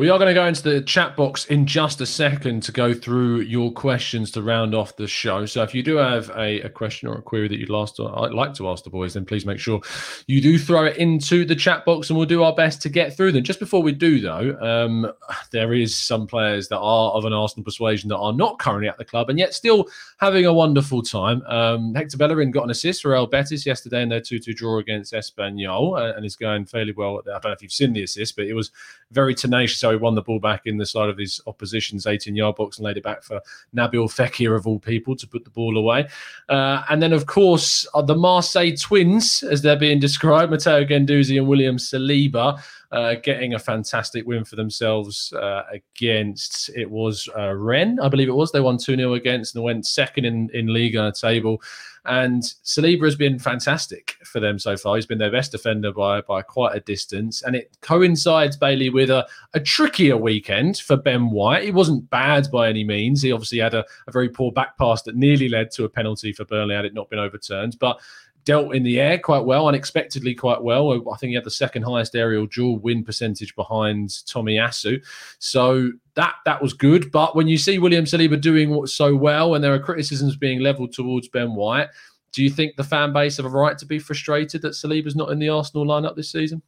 We 0.00 0.08
are 0.08 0.18
going 0.18 0.28
to 0.28 0.34
go 0.34 0.46
into 0.46 0.62
the 0.62 0.80
chat 0.80 1.14
box 1.14 1.44
in 1.44 1.66
just 1.66 2.00
a 2.00 2.06
second 2.06 2.62
to 2.62 2.72
go 2.72 2.94
through 2.94 3.40
your 3.40 3.70
questions 3.70 4.30
to 4.30 4.40
round 4.40 4.74
off 4.74 4.96
the 4.96 5.06
show. 5.06 5.44
So 5.44 5.62
if 5.62 5.74
you 5.74 5.82
do 5.82 5.96
have 5.96 6.30
a, 6.30 6.62
a 6.62 6.70
question 6.70 7.06
or 7.06 7.16
a 7.16 7.20
query 7.20 7.48
that 7.48 7.58
you'd 7.58 7.68
last, 7.68 7.98
like 7.98 8.54
to 8.54 8.70
ask 8.70 8.82
the 8.82 8.88
boys, 8.88 9.12
then 9.12 9.26
please 9.26 9.44
make 9.44 9.58
sure 9.58 9.82
you 10.26 10.40
do 10.40 10.58
throw 10.58 10.86
it 10.86 10.96
into 10.96 11.44
the 11.44 11.54
chat 11.54 11.84
box 11.84 12.08
and 12.08 12.16
we'll 12.16 12.24
do 12.24 12.42
our 12.42 12.54
best 12.54 12.80
to 12.80 12.88
get 12.88 13.14
through 13.14 13.32
them. 13.32 13.44
Just 13.44 13.60
before 13.60 13.82
we 13.82 13.92
do, 13.92 14.22
though, 14.22 14.56
um, 14.62 15.12
there 15.50 15.74
is 15.74 15.94
some 15.94 16.26
players 16.26 16.68
that 16.68 16.78
are 16.78 17.10
of 17.10 17.26
an 17.26 17.34
Arsenal 17.34 17.62
persuasion 17.62 18.08
that 18.08 18.16
are 18.16 18.32
not 18.32 18.58
currently 18.58 18.88
at 18.88 18.96
the 18.96 19.04
club 19.04 19.28
and 19.28 19.38
yet 19.38 19.52
still 19.52 19.86
having 20.16 20.46
a 20.46 20.52
wonderful 20.54 21.02
time. 21.02 21.42
Um, 21.42 21.94
Hector 21.94 22.16
Bellerin 22.16 22.52
got 22.52 22.64
an 22.64 22.70
assist 22.70 23.02
for 23.02 23.14
El 23.14 23.26
Betis 23.26 23.66
yesterday 23.66 24.00
in 24.00 24.08
their 24.08 24.22
2 24.22 24.38
2 24.38 24.54
draw 24.54 24.78
against 24.78 25.12
Espanyol 25.12 26.00
uh, 26.00 26.16
and 26.16 26.24
is 26.24 26.36
going 26.36 26.64
fairly 26.64 26.92
well. 26.92 27.20
I 27.20 27.32
don't 27.32 27.44
know 27.44 27.50
if 27.50 27.60
you've 27.60 27.70
seen 27.70 27.92
the 27.92 28.04
assist, 28.04 28.34
but 28.34 28.46
it 28.46 28.54
was 28.54 28.70
very 29.10 29.34
tenacious. 29.34 29.78
So 29.78 29.89
won 29.96 30.14
the 30.14 30.22
ball 30.22 30.38
back 30.38 30.62
in 30.66 30.76
the 30.76 30.86
side 30.86 31.08
of 31.08 31.18
his 31.18 31.40
opposition's 31.46 32.06
18 32.06 32.36
yard 32.36 32.56
box 32.56 32.78
and 32.78 32.84
laid 32.84 32.96
it 32.96 33.02
back 33.02 33.22
for 33.22 33.40
Nabil 33.74 34.08
Fekir, 34.08 34.56
of 34.56 34.66
all 34.66 34.78
people, 34.78 35.16
to 35.16 35.26
put 35.26 35.44
the 35.44 35.50
ball 35.50 35.76
away. 35.76 36.08
Uh, 36.48 36.82
and 36.88 37.02
then, 37.02 37.12
of 37.12 37.26
course, 37.26 37.86
uh, 37.94 38.02
the 38.02 38.14
Marseille 38.14 38.74
twins, 38.76 39.42
as 39.42 39.62
they're 39.62 39.76
being 39.76 40.00
described, 40.00 40.50
Matteo 40.50 40.84
Guendouzi 40.84 41.38
and 41.38 41.48
William 41.48 41.76
Saliba. 41.76 42.62
Uh, 42.92 43.14
getting 43.22 43.54
a 43.54 43.58
fantastic 43.58 44.26
win 44.26 44.44
for 44.44 44.56
themselves 44.56 45.32
uh, 45.34 45.62
against 45.72 46.68
it 46.70 46.90
was 46.90 47.28
uh, 47.38 47.54
Rennes, 47.54 48.00
I 48.00 48.08
believe 48.08 48.28
it 48.28 48.34
was. 48.34 48.50
They 48.50 48.60
won 48.60 48.78
2 48.78 48.96
0 48.96 49.14
against 49.14 49.54
and 49.54 49.62
went 49.62 49.86
second 49.86 50.24
in, 50.24 50.50
in 50.52 50.66
Liga 50.66 51.12
table. 51.12 51.62
And 52.06 52.42
Saliba 52.64 53.04
has 53.04 53.14
been 53.14 53.38
fantastic 53.38 54.16
for 54.24 54.40
them 54.40 54.58
so 54.58 54.76
far. 54.76 54.96
He's 54.96 55.06
been 55.06 55.18
their 55.18 55.30
best 55.30 55.52
defender 55.52 55.92
by 55.92 56.22
by 56.22 56.42
quite 56.42 56.74
a 56.74 56.80
distance. 56.80 57.42
And 57.42 57.54
it 57.54 57.76
coincides, 57.82 58.56
Bailey, 58.56 58.88
with 58.88 59.10
a, 59.10 59.26
a 59.52 59.60
trickier 59.60 60.16
weekend 60.16 60.78
for 60.78 60.96
Ben 60.96 61.30
White. 61.30 61.64
He 61.64 61.70
wasn't 61.70 62.08
bad 62.08 62.48
by 62.50 62.68
any 62.68 62.84
means. 62.84 63.22
He 63.22 63.32
obviously 63.32 63.58
had 63.58 63.74
a, 63.74 63.84
a 64.06 64.12
very 64.12 64.30
poor 64.30 64.50
back 64.50 64.78
pass 64.78 65.02
that 65.02 65.14
nearly 65.14 65.48
led 65.48 65.70
to 65.72 65.84
a 65.84 65.88
penalty 65.88 66.32
for 66.32 66.44
Burnley 66.44 66.74
had 66.74 66.86
it 66.86 66.94
not 66.94 67.10
been 67.10 67.18
overturned. 67.18 67.78
But 67.78 68.00
dealt 68.44 68.74
in 68.74 68.82
the 68.82 69.00
air 69.00 69.18
quite 69.18 69.44
well, 69.44 69.68
unexpectedly 69.68 70.34
quite 70.34 70.62
well. 70.62 70.92
I 70.92 71.16
think 71.16 71.30
he 71.30 71.34
had 71.34 71.44
the 71.44 71.50
second 71.50 71.82
highest 71.82 72.14
aerial 72.14 72.46
duel 72.46 72.78
win 72.78 73.04
percentage 73.04 73.54
behind 73.54 74.08
Tomiyasu. 74.08 75.04
So 75.38 75.90
that 76.14 76.34
that 76.44 76.62
was 76.62 76.72
good. 76.72 77.10
But 77.12 77.36
when 77.36 77.48
you 77.48 77.58
see 77.58 77.78
William 77.78 78.04
Saliba 78.04 78.40
doing 78.40 78.86
so 78.86 79.14
well 79.14 79.54
and 79.54 79.62
there 79.62 79.74
are 79.74 79.78
criticisms 79.78 80.36
being 80.36 80.60
levelled 80.60 80.92
towards 80.92 81.28
Ben 81.28 81.54
White, 81.54 81.88
do 82.32 82.42
you 82.42 82.50
think 82.50 82.76
the 82.76 82.84
fan 82.84 83.12
base 83.12 83.36
have 83.38 83.46
a 83.46 83.50
right 83.50 83.76
to 83.78 83.86
be 83.86 83.98
frustrated 83.98 84.62
that 84.62 84.72
Saliba's 84.72 85.16
not 85.16 85.30
in 85.30 85.38
the 85.38 85.48
Arsenal 85.48 85.86
lineup 85.86 86.16
this 86.16 86.30
season? 86.30 86.62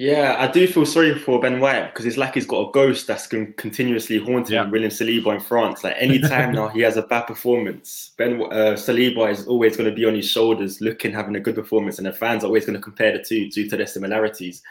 Yeah, 0.00 0.36
I 0.38 0.46
do 0.46 0.64
feel 0.68 0.86
sorry 0.86 1.18
for 1.18 1.40
Ben 1.40 1.58
White 1.58 1.92
because 1.92 2.06
it's 2.06 2.16
like 2.16 2.34
he's 2.34 2.46
got 2.46 2.68
a 2.68 2.70
ghost 2.70 3.08
that's 3.08 3.26
continuously 3.26 4.18
haunting 4.18 4.54
yeah. 4.54 4.70
William 4.70 4.92
Saliba 4.92 5.34
in 5.34 5.40
France. 5.40 5.82
Like 5.82 5.96
anytime 5.98 6.52
now 6.52 6.68
he 6.68 6.82
has 6.82 6.96
a 6.96 7.02
bad 7.02 7.22
performance, 7.22 8.12
Ben 8.16 8.40
uh, 8.40 8.76
Saliba 8.76 9.28
is 9.28 9.48
always 9.48 9.76
going 9.76 9.90
to 9.90 9.96
be 9.96 10.04
on 10.04 10.14
his 10.14 10.30
shoulders, 10.30 10.80
looking, 10.80 11.12
having 11.12 11.34
a 11.34 11.40
good 11.40 11.56
performance, 11.56 11.98
and 11.98 12.06
the 12.06 12.12
fans 12.12 12.44
are 12.44 12.46
always 12.46 12.64
going 12.64 12.76
to 12.76 12.80
compare 12.80 13.10
the 13.10 13.24
two 13.24 13.50
due 13.50 13.68
to 13.68 13.76
their 13.76 13.88
similarities. 13.88 14.62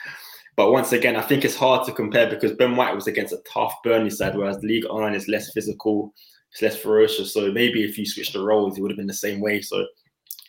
But 0.56 0.72
once 0.72 0.94
again, 0.94 1.18
I 1.18 1.24
think 1.24 1.44
it's 1.44 1.58
hard 1.58 1.86
to 1.88 1.92
compare 1.92 2.30
because 2.30 2.54
Ben 2.54 2.78
White 2.78 2.96
was 2.96 3.08
against 3.08 3.34
a 3.34 3.44
tough 3.54 3.76
Burnley 3.84 4.12
side, 4.12 4.34
whereas 4.34 4.64
League 4.64 4.86
One 4.90 5.14
is 5.14 5.28
less 5.28 5.52
physical, 5.52 6.14
it's 6.54 6.62
less 6.62 6.78
ferocious. 6.78 7.34
So 7.34 7.52
maybe 7.52 7.84
if 7.84 7.98
you 7.98 8.06
switch 8.06 8.32
the 8.32 8.42
roles, 8.42 8.78
it 8.78 8.82
would 8.82 8.92
have 8.92 8.98
been 8.98 9.08
the 9.08 9.14
same 9.14 9.42
way. 9.42 9.60
So 9.60 9.86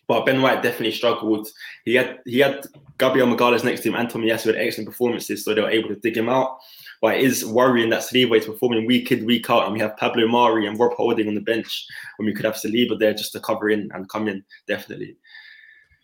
But 0.08 0.24
Ben 0.24 0.40
White 0.40 0.62
definitely 0.62 0.92
struggled. 0.92 1.48
He 1.84 1.94
had 1.94 2.18
he 2.24 2.38
had 2.38 2.66
Gabriel 2.98 3.28
Magalhaes 3.28 3.62
next 3.62 3.82
to 3.82 3.90
him 3.90 3.94
and 3.94 4.08
Tomiyasu 4.08 4.46
had 4.46 4.56
excellent 4.56 4.88
performances, 4.88 5.44
so 5.44 5.54
they 5.54 5.60
were 5.60 5.70
able 5.70 5.90
to 5.90 5.96
dig 5.96 6.16
him 6.16 6.30
out. 6.30 6.58
But 7.00 7.16
it 7.16 7.20
is 7.20 7.44
worrying 7.44 7.90
that 7.90 8.02
Saliba 8.02 8.38
is 8.38 8.46
performing 8.46 8.86
week 8.86 9.12
in, 9.12 9.26
week 9.26 9.48
out, 9.50 9.64
and 9.64 9.72
we 9.72 9.80
have 9.80 9.96
Pablo 9.98 10.26
Mari 10.26 10.66
and 10.66 10.78
Rob 10.78 10.94
Holding 10.94 11.28
on 11.28 11.34
the 11.34 11.40
bench 11.42 11.86
when 12.16 12.26
we 12.26 12.34
could 12.34 12.46
have 12.46 12.54
Saliba 12.54 12.98
there 12.98 13.14
just 13.14 13.32
to 13.32 13.40
cover 13.40 13.70
in 13.70 13.88
and 13.92 14.08
come 14.08 14.26
in, 14.26 14.42
definitely. 14.66 15.16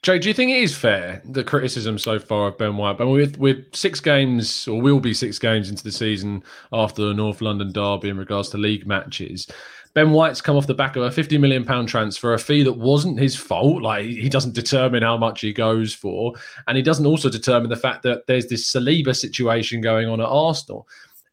Jay, 0.02 0.18
do 0.18 0.28
you 0.28 0.34
think 0.34 0.50
it 0.50 0.62
is 0.62 0.76
fair 0.76 1.22
the 1.24 1.42
criticism 1.42 1.98
so 1.98 2.18
far 2.18 2.48
of 2.48 2.58
Ben 2.58 2.76
White? 2.76 2.98
But 2.98 3.08
with 3.08 3.38
with 3.38 3.74
six 3.74 4.00
games, 4.00 4.68
or 4.68 4.78
will 4.78 5.00
be 5.00 5.14
six 5.14 5.38
games 5.38 5.70
into 5.70 5.82
the 5.82 5.90
season 5.90 6.44
after 6.74 7.06
the 7.06 7.14
North 7.14 7.40
London 7.40 7.72
derby 7.72 8.10
in 8.10 8.18
regards 8.18 8.50
to 8.50 8.58
league 8.58 8.86
matches, 8.86 9.48
Ben 9.94 10.10
White's 10.10 10.40
come 10.40 10.56
off 10.56 10.66
the 10.66 10.74
back 10.74 10.96
of 10.96 11.04
a 11.04 11.10
fifty 11.10 11.38
million 11.38 11.64
pound 11.64 11.88
transfer, 11.88 12.34
a 12.34 12.38
fee 12.38 12.64
that 12.64 12.72
wasn't 12.72 13.18
his 13.18 13.36
fault. 13.36 13.82
Like 13.82 14.06
he 14.06 14.28
doesn't 14.28 14.54
determine 14.54 15.04
how 15.04 15.16
much 15.16 15.40
he 15.40 15.52
goes 15.52 15.94
for, 15.94 16.34
and 16.66 16.76
he 16.76 16.82
doesn't 16.82 17.06
also 17.06 17.30
determine 17.30 17.70
the 17.70 17.76
fact 17.76 18.02
that 18.02 18.26
there's 18.26 18.48
this 18.48 18.70
Saliba 18.70 19.14
situation 19.14 19.80
going 19.80 20.08
on 20.08 20.20
at 20.20 20.26
Arsenal. 20.26 20.88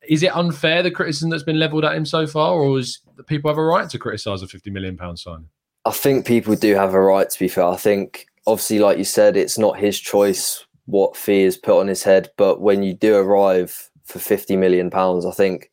Is 0.07 0.23
it 0.23 0.35
unfair 0.35 0.83
the 0.83 0.91
criticism 0.91 1.29
that's 1.29 1.43
been 1.43 1.59
levelled 1.59 1.85
at 1.85 1.95
him 1.95 2.05
so 2.05 2.27
far, 2.27 2.53
or 2.53 2.77
is 2.77 2.99
people 3.25 3.49
have 3.49 3.57
a 3.57 3.63
right 3.63 3.89
to 3.89 3.99
criticise 3.99 4.43
a 4.43 4.47
fifty 4.47 4.69
million 4.69 4.95
pound 4.95 5.17
sign? 5.17 5.47
I 5.85 5.91
think 5.91 6.27
people 6.27 6.55
do 6.55 6.75
have 6.75 6.93
a 6.93 7.01
right. 7.01 7.29
To 7.29 7.39
be 7.39 7.47
fair, 7.47 7.65
I 7.65 7.77
think 7.77 8.27
obviously, 8.45 8.77
like 8.77 8.99
you 8.99 9.03
said, 9.03 9.37
it's 9.37 9.57
not 9.57 9.79
his 9.79 9.99
choice 9.99 10.65
what 10.85 11.17
fee 11.17 11.43
is 11.43 11.57
put 11.57 11.79
on 11.79 11.87
his 11.87 12.03
head. 12.03 12.29
But 12.37 12.61
when 12.61 12.83
you 12.83 12.93
do 12.93 13.15
arrive 13.15 13.89
for 14.03 14.19
fifty 14.19 14.55
million 14.55 14.91
pounds, 14.91 15.25
I 15.25 15.31
think 15.31 15.71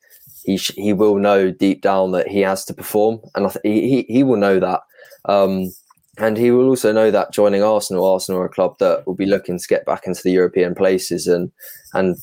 he 0.48 0.56
sh- 0.56 0.72
he 0.76 0.92
will 0.94 1.16
know 1.16 1.50
deep 1.50 1.82
down 1.82 2.12
that 2.12 2.28
he 2.28 2.40
has 2.40 2.64
to 2.64 2.74
perform, 2.74 3.20
and 3.34 3.50
th- 3.50 3.60
he, 3.62 4.06
he 4.08 4.22
will 4.22 4.38
know 4.38 4.58
that. 4.58 4.80
Um, 5.26 5.70
and 6.16 6.38
he 6.38 6.50
will 6.50 6.68
also 6.68 6.90
know 6.90 7.10
that 7.10 7.32
joining 7.32 7.62
Arsenal, 7.62 8.06
Arsenal 8.06 8.40
are 8.40 8.46
a 8.46 8.48
club 8.48 8.76
that 8.78 9.06
will 9.06 9.14
be 9.14 9.26
looking 9.26 9.58
to 9.58 9.68
get 9.68 9.84
back 9.84 10.06
into 10.06 10.22
the 10.22 10.32
European 10.32 10.74
places 10.74 11.26
and 11.26 11.52
and 11.92 12.16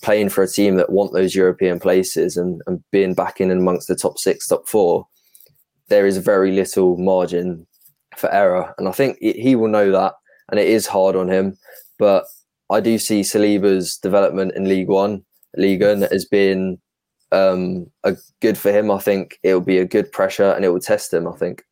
playing 0.00 0.28
for 0.28 0.42
a 0.42 0.48
team 0.48 0.76
that 0.76 0.90
want 0.90 1.12
those 1.12 1.34
European 1.34 1.80
places 1.80 2.36
and, 2.36 2.62
and 2.66 2.82
being 2.92 3.14
back 3.14 3.40
in 3.40 3.50
amongst 3.50 3.88
the 3.88 3.96
top 3.96 4.16
six, 4.18 4.46
top 4.46 4.66
four. 4.68 5.06
There 5.88 6.06
is 6.06 6.18
very 6.18 6.52
little 6.52 6.96
margin 6.96 7.66
for 8.16 8.32
error. 8.32 8.74
And 8.78 8.88
I 8.88 8.92
think 8.92 9.18
he 9.20 9.54
will 9.54 9.68
know 9.68 9.92
that. 9.92 10.14
And 10.50 10.58
it 10.58 10.68
is 10.68 10.86
hard 10.86 11.14
on 11.14 11.28
him. 11.28 11.58
But 11.98 12.24
I 12.70 12.80
do 12.80 12.98
see 12.98 13.20
Saliba's 13.20 13.98
development 13.98 14.52
in 14.56 14.68
League 14.68 14.88
One, 14.88 15.24
League 15.56 15.82
One, 15.82 16.04
as 16.04 16.24
being 16.24 16.78
um, 17.32 17.90
a 18.04 18.16
good 18.40 18.58
for 18.58 18.70
him. 18.72 18.90
I 18.90 18.98
think 18.98 19.38
it 19.42 19.54
will 19.54 19.60
be 19.60 19.78
a 19.78 19.86
good 19.86 20.12
pressure 20.12 20.52
and 20.52 20.64
it 20.64 20.68
will 20.68 20.80
test 20.80 21.12
him, 21.12 21.26
I 21.26 21.32
think. 21.32 21.64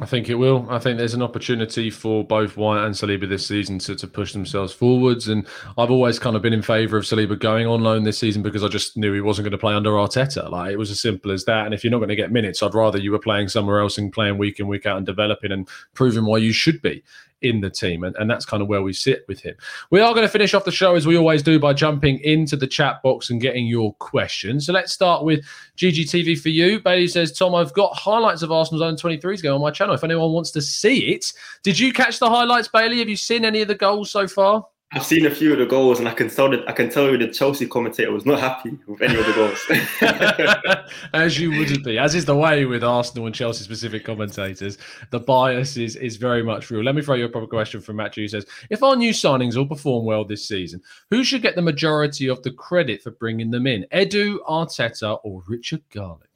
I 0.00 0.06
think 0.06 0.28
it 0.28 0.34
will. 0.34 0.66
I 0.68 0.80
think 0.80 0.98
there's 0.98 1.14
an 1.14 1.22
opportunity 1.22 1.88
for 1.88 2.24
both 2.24 2.56
White 2.56 2.84
and 2.84 2.96
Saliba 2.96 3.28
this 3.28 3.46
season 3.46 3.78
to, 3.80 3.94
to 3.94 4.08
push 4.08 4.32
themselves 4.32 4.72
forwards. 4.72 5.28
And 5.28 5.46
I've 5.78 5.92
always 5.92 6.18
kind 6.18 6.34
of 6.34 6.42
been 6.42 6.52
in 6.52 6.62
favour 6.62 6.96
of 6.96 7.04
Saliba 7.04 7.38
going 7.38 7.68
on 7.68 7.84
loan 7.84 8.02
this 8.02 8.18
season 8.18 8.42
because 8.42 8.64
I 8.64 8.68
just 8.68 8.96
knew 8.96 9.12
he 9.12 9.20
wasn't 9.20 9.44
going 9.44 9.52
to 9.52 9.58
play 9.58 9.72
under 9.72 9.90
Arteta. 9.90 10.50
Like 10.50 10.72
it 10.72 10.78
was 10.78 10.90
as 10.90 11.00
simple 11.00 11.30
as 11.30 11.44
that. 11.44 11.64
And 11.64 11.72
if 11.72 11.84
you're 11.84 11.92
not 11.92 11.98
going 11.98 12.08
to 12.08 12.16
get 12.16 12.32
minutes, 12.32 12.60
I'd 12.60 12.74
rather 12.74 12.98
you 12.98 13.12
were 13.12 13.20
playing 13.20 13.48
somewhere 13.48 13.78
else 13.78 13.96
and 13.96 14.12
playing 14.12 14.36
week 14.36 14.58
in, 14.58 14.66
week 14.66 14.84
out 14.84 14.96
and 14.96 15.06
developing 15.06 15.52
and 15.52 15.68
proving 15.94 16.24
why 16.24 16.38
you 16.38 16.52
should 16.52 16.82
be 16.82 17.04
in 17.44 17.60
the 17.60 17.70
team. 17.70 18.04
And, 18.04 18.16
and 18.16 18.28
that's 18.28 18.44
kind 18.44 18.62
of 18.62 18.68
where 18.68 18.82
we 18.82 18.92
sit 18.92 19.24
with 19.28 19.40
him. 19.40 19.54
We 19.90 20.00
are 20.00 20.12
going 20.12 20.26
to 20.26 20.32
finish 20.32 20.54
off 20.54 20.64
the 20.64 20.72
show 20.72 20.96
as 20.96 21.06
we 21.06 21.16
always 21.16 21.42
do 21.42 21.58
by 21.58 21.74
jumping 21.74 22.18
into 22.20 22.56
the 22.56 22.66
chat 22.66 23.02
box 23.02 23.30
and 23.30 23.40
getting 23.40 23.66
your 23.66 23.94
questions. 23.94 24.66
So 24.66 24.72
let's 24.72 24.92
start 24.92 25.24
with 25.24 25.44
GGTV 25.76 26.40
for 26.40 26.48
you. 26.48 26.80
Bailey 26.80 27.06
says, 27.06 27.32
Tom, 27.32 27.54
I've 27.54 27.74
got 27.74 27.94
highlights 27.94 28.42
of 28.42 28.50
Arsenal's 28.50 28.82
own 28.82 28.96
23s 28.96 29.42
going 29.42 29.54
on 29.54 29.60
my 29.60 29.70
channel. 29.70 29.94
If 29.94 30.04
anyone 30.04 30.32
wants 30.32 30.50
to 30.52 30.62
see 30.62 31.12
it, 31.12 31.32
did 31.62 31.78
you 31.78 31.92
catch 31.92 32.18
the 32.18 32.28
highlights, 32.28 32.68
Bailey? 32.68 32.98
Have 32.98 33.08
you 33.08 33.16
seen 33.16 33.44
any 33.44 33.60
of 33.62 33.68
the 33.68 33.74
goals 33.74 34.10
so 34.10 34.26
far? 34.26 34.66
I've 34.94 35.04
seen 35.04 35.26
a 35.26 35.30
few 35.30 35.52
of 35.52 35.58
the 35.58 35.66
goals, 35.66 35.98
and 35.98 36.08
I 36.08 36.14
can 36.14 36.30
tell 36.30 36.48
that 36.50 36.68
I 36.68 36.72
can 36.72 36.88
tell 36.88 37.10
you 37.10 37.18
the 37.18 37.28
Chelsea 37.28 37.66
commentator 37.66 38.12
was 38.12 38.24
not 38.24 38.38
happy 38.38 38.78
with 38.86 39.02
any 39.02 39.18
of 39.18 39.26
the 39.26 39.32
goals. 39.32 40.88
as 41.12 41.38
you 41.38 41.50
wouldn't 41.50 41.84
be, 41.84 41.98
as 41.98 42.14
is 42.14 42.24
the 42.24 42.36
way 42.36 42.64
with 42.64 42.84
Arsenal 42.84 43.26
and 43.26 43.34
Chelsea 43.34 43.64
specific 43.64 44.04
commentators. 44.04 44.78
The 45.10 45.18
bias 45.18 45.76
is 45.76 45.96
is 45.96 46.16
very 46.16 46.44
much 46.44 46.70
real. 46.70 46.84
Let 46.84 46.94
me 46.94 47.02
throw 47.02 47.16
you 47.16 47.24
a 47.24 47.28
proper 47.28 47.48
question 47.48 47.80
from 47.80 47.96
Matthew. 47.96 48.24
Who 48.24 48.28
says, 48.28 48.46
"If 48.70 48.82
our 48.82 48.94
new 48.94 49.12
signings 49.12 49.56
all 49.56 49.66
perform 49.66 50.04
well 50.04 50.24
this 50.24 50.46
season, 50.46 50.80
who 51.10 51.24
should 51.24 51.42
get 51.42 51.56
the 51.56 51.62
majority 51.62 52.28
of 52.28 52.42
the 52.42 52.52
credit 52.52 53.02
for 53.02 53.10
bringing 53.10 53.50
them 53.50 53.66
in? 53.66 53.86
Edu, 53.92 54.38
Arteta, 54.48 55.18
or 55.24 55.42
Richard 55.48 55.82
Garlick?" 55.90 56.28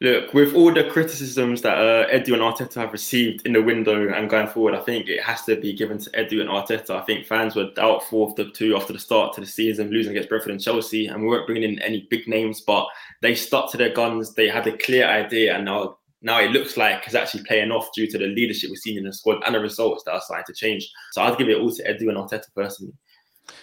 Look, 0.00 0.34
with 0.34 0.54
all 0.54 0.72
the 0.72 0.84
criticisms 0.84 1.62
that 1.62 1.78
uh, 1.78 2.08
Edu 2.08 2.34
and 2.34 2.42
Arteta 2.42 2.74
have 2.74 2.92
received 2.92 3.46
in 3.46 3.52
the 3.52 3.62
window 3.62 4.12
and 4.12 4.28
going 4.30 4.46
forward, 4.46 4.74
I 4.74 4.80
think 4.80 5.08
it 5.08 5.22
has 5.22 5.42
to 5.44 5.56
be 5.56 5.72
given 5.72 5.98
to 5.98 6.10
Edu 6.10 6.40
and 6.40 6.50
Arteta. 6.50 6.90
I 6.90 7.02
think 7.02 7.26
fans 7.26 7.54
were 7.54 7.70
doubtful 7.74 8.24
of 8.24 8.36
the 8.36 8.50
two 8.50 8.76
after 8.76 8.92
the 8.92 8.98
start 8.98 9.34
to 9.34 9.40
the 9.40 9.46
season, 9.46 9.90
losing 9.90 10.12
against 10.12 10.28
Brentford 10.28 10.52
and 10.52 10.60
Chelsea, 10.60 11.06
and 11.06 11.22
we 11.22 11.28
weren't 11.28 11.46
bringing 11.46 11.70
in 11.70 11.78
any 11.80 12.06
big 12.10 12.28
names, 12.28 12.60
but 12.60 12.86
they 13.22 13.34
stuck 13.34 13.70
to 13.72 13.76
their 13.76 13.92
guns. 13.92 14.34
They 14.34 14.48
had 14.48 14.66
a 14.66 14.76
clear 14.76 15.06
idea, 15.06 15.54
and 15.54 15.64
now 15.64 15.98
now 16.22 16.40
it 16.40 16.50
looks 16.50 16.76
like 16.76 17.04
it's 17.06 17.14
actually 17.14 17.44
paying 17.44 17.70
off 17.70 17.92
due 17.94 18.06
to 18.08 18.18
the 18.18 18.26
leadership 18.26 18.70
we've 18.70 18.78
seen 18.78 18.98
in 18.98 19.04
the 19.04 19.12
squad 19.12 19.42
and 19.46 19.54
the 19.54 19.60
results 19.60 20.02
that 20.04 20.12
are 20.12 20.20
starting 20.20 20.46
to 20.46 20.54
change. 20.54 20.90
So 21.12 21.22
I'd 21.22 21.38
give 21.38 21.48
it 21.48 21.58
all 21.58 21.70
to 21.70 21.82
Edu 21.84 22.08
and 22.08 22.16
Arteta 22.16 22.46
personally. 22.54 22.94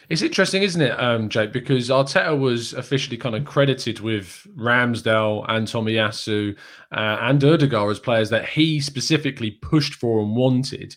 It's 0.09 0.21
interesting, 0.21 0.63
isn't 0.63 0.81
it, 0.81 0.99
um, 0.99 1.29
Jake? 1.29 1.51
Because 1.51 1.89
Arteta 1.89 2.37
was 2.37 2.73
officially 2.73 3.17
kind 3.17 3.35
of 3.35 3.45
credited 3.45 3.99
with 3.99 4.45
Ramsdale 4.55 5.45
and 5.49 5.67
Tomiyasu 5.67 6.55
uh, 6.91 7.17
and 7.21 7.41
Ødegaard 7.41 7.91
as 7.91 7.99
players 7.99 8.29
that 8.29 8.47
he 8.47 8.79
specifically 8.79 9.51
pushed 9.51 9.95
for 9.95 10.21
and 10.21 10.35
wanted. 10.35 10.95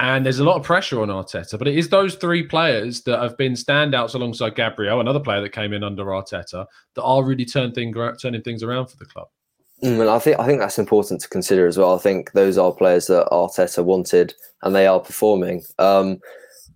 And 0.00 0.26
there's 0.26 0.40
a 0.40 0.44
lot 0.44 0.56
of 0.56 0.64
pressure 0.64 1.00
on 1.00 1.08
Arteta, 1.08 1.56
but 1.56 1.68
it 1.68 1.78
is 1.78 1.88
those 1.88 2.16
three 2.16 2.42
players 2.42 3.02
that 3.02 3.20
have 3.20 3.36
been 3.36 3.52
standouts 3.52 4.14
alongside 4.14 4.56
Gabriel, 4.56 5.00
another 5.00 5.20
player 5.20 5.40
that 5.40 5.52
came 5.52 5.72
in 5.72 5.84
under 5.84 6.04
Arteta, 6.06 6.66
that 6.94 7.02
are 7.02 7.24
really 7.24 7.44
turn 7.44 7.72
thing, 7.72 7.94
turning 8.20 8.42
things 8.42 8.64
around 8.64 8.88
for 8.88 8.96
the 8.96 9.04
club. 9.04 9.28
Mm, 9.82 9.98
well, 9.98 10.10
I 10.10 10.18
think 10.18 10.38
I 10.38 10.46
think 10.46 10.60
that's 10.60 10.78
important 10.78 11.20
to 11.20 11.28
consider 11.28 11.66
as 11.66 11.76
well. 11.76 11.94
I 11.94 11.98
think 11.98 12.32
those 12.32 12.58
are 12.58 12.72
players 12.72 13.06
that 13.08 13.28
Arteta 13.32 13.84
wanted, 13.84 14.34
and 14.62 14.74
they 14.74 14.86
are 14.86 15.00
performing. 15.00 15.62
Um, 15.78 16.20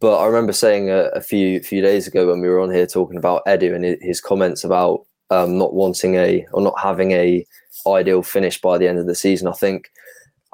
but 0.01 0.19
I 0.19 0.27
remember 0.27 0.53
saying 0.53 0.91
a, 0.91 1.05
a, 1.15 1.21
few 1.21 1.61
few 1.61 1.81
days 1.81 2.07
ago 2.07 2.29
when 2.29 2.41
we 2.41 2.49
were 2.49 2.61
on 2.61 2.73
here 2.73 2.87
talking 2.87 3.17
about 3.17 3.45
Edu 3.47 3.75
and 3.75 3.85
his 4.03 4.21
comments 4.21 4.65
about 4.65 5.07
um, 5.31 5.59
not 5.59 5.75
wanting 5.75 6.17
a 6.17 6.47
or 6.53 6.63
not 6.63 6.79
having 6.79 7.13
a 7.13 7.47
ideal 7.87 8.23
finish 8.23 8.61
by 8.61 8.79
the 8.79 8.89
end 8.89 8.99
of 8.99 9.07
the 9.07 9.15
season. 9.15 9.49
I 9.49 9.53
think 9.53 9.91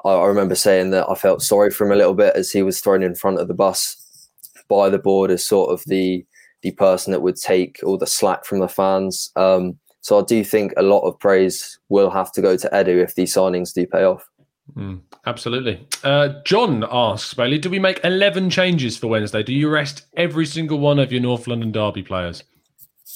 I, 0.05 0.09
I, 0.09 0.25
remember 0.25 0.55
saying 0.55 0.91
that 0.91 1.09
I 1.09 1.15
felt 1.15 1.41
sorry 1.41 1.71
for 1.71 1.85
him 1.85 1.91
a 1.91 1.97
little 1.97 2.13
bit 2.13 2.35
as 2.35 2.51
he 2.51 2.63
was 2.63 2.81
thrown 2.81 3.03
in 3.03 3.15
front 3.15 3.39
of 3.39 3.47
the 3.47 3.53
bus 3.53 4.29
by 4.69 4.89
the 4.89 4.99
board 4.99 5.31
as 5.31 5.45
sort 5.45 5.71
of 5.71 5.83
the 5.87 6.25
the 6.61 6.71
person 6.71 7.11
that 7.11 7.21
would 7.21 7.35
take 7.35 7.79
all 7.83 7.97
the 7.97 8.07
slack 8.07 8.45
from 8.45 8.59
the 8.59 8.69
fans. 8.69 9.31
Um, 9.35 9.77
so 10.01 10.19
I 10.19 10.23
do 10.23 10.43
think 10.43 10.73
a 10.75 10.83
lot 10.83 11.01
of 11.01 11.19
praise 11.19 11.79
will 11.89 12.09
have 12.09 12.31
to 12.33 12.41
go 12.41 12.57
to 12.57 12.69
Edu 12.69 13.01
if 13.03 13.15
these 13.15 13.33
signings 13.33 13.73
do 13.73 13.85
pay 13.85 14.03
off. 14.03 14.27
Mm, 14.75 15.01
absolutely. 15.25 15.87
Uh, 16.03 16.41
John 16.45 16.85
asks, 16.89 17.33
Bailey, 17.33 17.57
do 17.57 17.69
we 17.69 17.79
make 17.79 17.99
11 18.03 18.49
changes 18.49 18.97
for 18.97 19.07
Wednesday? 19.07 19.43
Do 19.43 19.53
you 19.53 19.69
rest 19.69 20.05
every 20.15 20.45
single 20.45 20.79
one 20.79 20.99
of 20.99 21.11
your 21.11 21.21
North 21.21 21.47
London 21.47 21.71
Derby 21.71 22.03
players? 22.03 22.43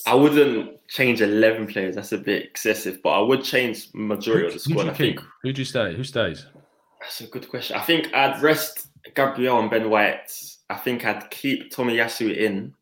I 0.05 0.13
wouldn't 0.13 0.87
change 0.87 1.21
11 1.21 1.67
players. 1.67 1.95
That's 1.95 2.11
a 2.11 2.17
bit 2.17 2.43
excessive, 2.43 3.01
but 3.01 3.09
I 3.09 3.21
would 3.21 3.43
change 3.43 3.89
majority 3.93 4.43
who, 4.43 4.47
of 4.47 4.53
the 4.53 4.59
squad. 4.59 4.89
I 4.89 4.93
think. 4.93 5.19
Who 5.43 5.53
do 5.53 5.61
you 5.61 5.65
stay? 5.65 5.95
Who 5.95 6.03
stays? 6.03 6.45
That's 7.01 7.21
a 7.21 7.27
good 7.27 7.49
question. 7.49 7.77
I 7.77 7.81
think 7.81 8.13
I'd 8.13 8.41
rest 8.41 8.87
Gabriel 9.15 9.59
and 9.59 9.69
Ben 9.69 9.89
White. 9.89 10.31
I 10.69 10.75
think 10.75 11.05
I'd 11.05 11.29
keep 11.31 11.71
Tommy 11.71 11.95
Tomiyasu 11.95 12.35
in. 12.35 12.73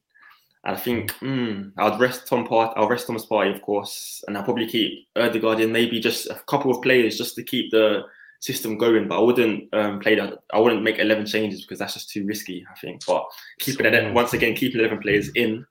And 0.65 0.75
I 0.75 0.80
think 0.80 1.12
mm, 1.19 1.71
I'd 1.78 1.99
rest 1.99 2.28
Tom 2.28 2.45
Part. 2.45 2.73
I'll 2.75 2.89
rest 2.89 3.06
Thomas 3.06 3.25
Partey, 3.25 3.56
of 3.56 3.62
course, 3.62 4.23
and 4.28 4.36
I'll 4.36 4.43
probably 4.43 4.67
keep 4.67 5.08
Ødegaard 5.15 5.62
in. 5.62 5.71
Maybe 5.71 5.99
just 5.99 6.28
a 6.28 6.41
couple 6.47 6.71
of 6.71 6.82
players 6.82 7.17
just 7.17 7.36
to 7.36 7.43
keep 7.43 7.69
the 7.69 8.04
system 8.45 8.77
going. 8.77 9.08
But 9.08 9.17
I 9.17 9.21
wouldn't 9.21 9.73
um, 9.73 9.99
play 9.99 10.15
that. 10.15 10.39
I 10.53 10.60
wouldn't 10.60 10.84
make 10.84 10.99
eleven 10.99 11.25
changes 11.25 11.62
because 11.62 11.79
that's 11.79 11.93
just 11.93 12.10
too 12.10 12.25
risky. 12.25 12.65
I 12.71 12.79
think. 12.79 13.05
But 13.05 13.25
keeping 13.60 13.86
it 13.86 14.13
once 14.13 14.34
again, 14.34 14.55
keeping 14.55 14.79
eleven 14.79 14.99
players 14.99 15.29
in, 15.36 15.65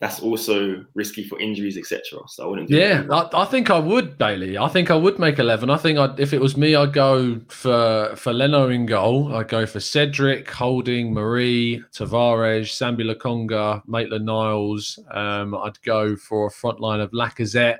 that's 0.00 0.20
also 0.20 0.84
risky 0.94 1.24
for 1.24 1.38
injuries, 1.38 1.76
etc. 1.76 2.20
So 2.26 2.44
I 2.44 2.46
wouldn't. 2.48 2.70
yeah, 2.70 3.04
I, 3.10 3.28
I, 3.42 3.44
think 3.44 3.70
I 3.70 3.78
would, 3.78 4.16
Bailey. 4.18 4.56
I 4.56 4.68
think 4.68 4.90
I 4.90 4.96
would 4.96 5.18
make 5.18 5.38
eleven. 5.38 5.68
I 5.68 5.76
think 5.76 5.98
I'd, 5.98 6.18
if 6.18 6.32
it 6.32 6.40
was 6.40 6.56
me, 6.56 6.74
I'd 6.74 6.92
go 6.94 7.40
for 7.48 8.14
for 8.16 8.32
Leno 8.32 8.70
in 8.70 8.86
goal. 8.86 9.34
I'd 9.34 9.48
go 9.48 9.66
for 9.66 9.80
Cedric, 9.80 10.50
Holding, 10.50 11.12
Mari, 11.12 11.84
Tavares, 11.92 12.70
Sambi 12.72 13.04
Lokonga, 13.10 13.82
Maitland 13.86 14.24
Niles. 14.24 14.98
Um, 15.10 15.54
I'd 15.54 15.80
go 15.82 16.16
for 16.16 16.46
a 16.46 16.50
front 16.50 16.80
line 16.80 17.00
of 17.00 17.10
Lacazette. 17.12 17.78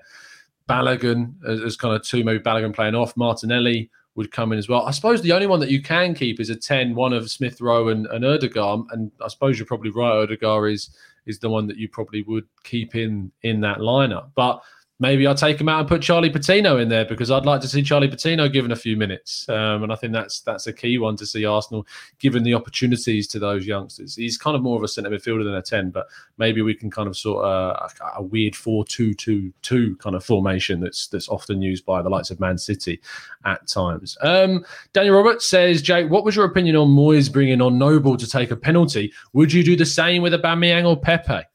Balogun 0.68 1.34
as, 1.46 1.60
as 1.60 1.76
kind 1.76 1.94
of 1.94 2.02
two, 2.02 2.24
maybe 2.24 2.40
Balogun 2.40 2.74
playing 2.74 2.96
off, 2.96 3.16
Martinelli, 3.16 3.88
would 4.16 4.32
come 4.32 4.52
in 4.52 4.58
as 4.58 4.68
well. 4.68 4.84
I 4.86 4.90
suppose 4.90 5.22
the 5.22 5.32
only 5.32 5.46
one 5.46 5.60
that 5.60 5.70
you 5.70 5.82
can 5.82 6.14
keep 6.14 6.40
is 6.40 6.50
a 6.50 6.56
10, 6.56 6.94
one 6.94 7.12
of 7.12 7.30
Smith 7.30 7.60
Rowe 7.60 7.88
and, 7.88 8.06
and 8.06 8.24
Ødegaard. 8.24 8.86
And 8.90 9.12
I 9.22 9.28
suppose 9.28 9.58
you're 9.58 9.66
probably 9.66 9.90
right. 9.90 10.28
Ødegaard 10.28 10.72
is 10.72 10.90
is 11.26 11.40
the 11.40 11.50
one 11.50 11.66
that 11.66 11.76
you 11.76 11.88
probably 11.88 12.22
would 12.22 12.46
keep 12.62 12.94
in 12.94 13.30
in 13.42 13.60
that 13.60 13.78
lineup. 13.78 14.30
But 14.34 14.62
maybe 14.98 15.26
I'll 15.26 15.34
take 15.34 15.60
him 15.60 15.68
out 15.68 15.80
and 15.80 15.88
put 15.88 16.02
Charlie 16.02 16.30
Patino 16.30 16.78
in 16.78 16.88
there 16.88 17.04
because 17.04 17.30
I'd 17.30 17.44
like 17.44 17.60
to 17.60 17.68
see 17.68 17.82
Charlie 17.82 18.08
Patino 18.08 18.48
given 18.48 18.72
a 18.72 18.76
few 18.76 18.96
minutes. 18.96 19.48
Um, 19.48 19.82
and 19.82 19.92
I 19.92 19.96
think 19.96 20.12
that's 20.12 20.40
that's 20.40 20.66
a 20.66 20.72
key 20.72 20.98
one 20.98 21.16
to 21.16 21.26
see 21.26 21.44
Arsenal 21.44 21.86
given 22.18 22.42
the 22.42 22.54
opportunities 22.54 23.26
to 23.28 23.38
those 23.38 23.66
youngsters. 23.66 24.16
He's 24.16 24.38
kind 24.38 24.56
of 24.56 24.62
more 24.62 24.76
of 24.76 24.82
a 24.82 24.88
centre 24.88 25.10
midfielder 25.10 25.44
than 25.44 25.54
a 25.54 25.62
10, 25.62 25.90
but 25.90 26.06
maybe 26.38 26.62
we 26.62 26.74
can 26.74 26.90
kind 26.90 27.08
of 27.08 27.16
sort 27.16 27.44
of 27.44 27.90
a, 28.00 28.18
a 28.18 28.22
weird 28.22 28.56
4 28.56 28.84
2 28.84 29.14
2 29.14 29.52
2 29.62 29.96
kind 29.96 30.16
of 30.16 30.24
formation 30.24 30.80
that's 30.80 31.08
that's 31.08 31.28
often 31.28 31.62
used 31.62 31.84
by 31.84 32.02
the 32.02 32.08
likes 32.08 32.30
of 32.30 32.40
Man 32.40 32.58
City 32.58 33.00
at 33.44 33.66
times. 33.66 34.16
Um, 34.22 34.64
Daniel 34.92 35.16
Roberts 35.16 35.46
says, 35.46 35.82
Jake, 35.82 36.10
what 36.10 36.24
was 36.24 36.36
your 36.36 36.44
opinion 36.44 36.76
on 36.76 36.88
Moyes 36.88 37.30
bringing 37.30 37.60
on 37.60 37.78
Noble 37.78 38.16
to 38.16 38.26
take 38.26 38.50
a 38.50 38.56
penalty? 38.56 39.12
Would 39.32 39.52
you 39.52 39.62
do 39.62 39.76
the 39.76 39.86
same 39.86 40.22
with 40.22 40.32
Aubameyang 40.32 40.86
or 40.86 40.98
Pepe? 40.98 41.46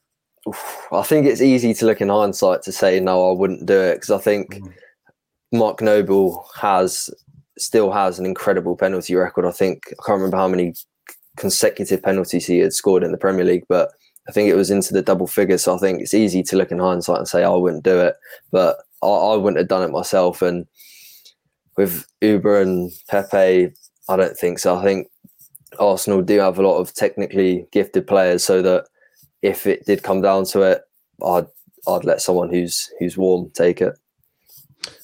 I 0.92 1.02
think 1.02 1.26
it's 1.26 1.40
easy 1.40 1.72
to 1.74 1.86
look 1.86 2.00
in 2.00 2.08
hindsight 2.08 2.62
to 2.62 2.72
say 2.72 2.98
no, 2.98 3.30
I 3.30 3.38
wouldn't 3.38 3.66
do 3.66 3.80
it 3.80 3.94
because 3.94 4.10
I 4.10 4.18
think 4.18 4.54
mm. 4.54 4.72
Mark 5.52 5.80
Noble 5.80 6.48
has 6.56 7.10
still 7.58 7.92
has 7.92 8.18
an 8.18 8.26
incredible 8.26 8.76
penalty 8.76 9.14
record. 9.14 9.46
I 9.46 9.52
think 9.52 9.84
I 9.88 10.02
can't 10.04 10.16
remember 10.18 10.36
how 10.36 10.48
many 10.48 10.74
consecutive 11.36 12.02
penalties 12.02 12.46
he 12.46 12.58
had 12.58 12.72
scored 12.72 13.04
in 13.04 13.12
the 13.12 13.18
Premier 13.18 13.44
League, 13.44 13.64
but 13.68 13.90
I 14.28 14.32
think 14.32 14.48
it 14.48 14.56
was 14.56 14.70
into 14.70 14.92
the 14.92 15.02
double 15.02 15.26
figures. 15.26 15.64
So 15.64 15.74
I 15.74 15.78
think 15.78 16.00
it's 16.00 16.14
easy 16.14 16.42
to 16.44 16.56
look 16.56 16.70
in 16.70 16.78
hindsight 16.78 17.18
and 17.18 17.28
say 17.28 17.44
I 17.44 17.50
wouldn't 17.50 17.84
do 17.84 18.00
it, 18.00 18.16
but 18.50 18.78
I, 19.02 19.06
I 19.06 19.36
wouldn't 19.36 19.58
have 19.58 19.68
done 19.68 19.82
it 19.82 19.92
myself. 19.92 20.42
And 20.42 20.66
with 21.76 22.06
Auba 22.22 22.62
and 22.62 22.90
Pepe, 23.08 23.72
I 24.08 24.16
don't 24.16 24.36
think 24.36 24.58
so. 24.58 24.76
I 24.76 24.82
think 24.82 25.08
Arsenal 25.78 26.22
do 26.22 26.38
have 26.38 26.58
a 26.58 26.62
lot 26.62 26.78
of 26.78 26.92
technically 26.94 27.66
gifted 27.72 28.06
players, 28.06 28.44
so 28.44 28.60
that 28.62 28.86
if 29.42 29.66
it 29.66 29.84
did 29.84 30.02
come 30.02 30.22
down 30.22 30.44
to 30.46 30.62
it, 30.62 30.82
I'd 31.24 31.46
I'd 31.86 32.04
let 32.04 32.20
someone 32.20 32.48
who's 32.48 32.90
who's 32.98 33.16
warm 33.16 33.50
take 33.54 33.80
it. 33.80 33.98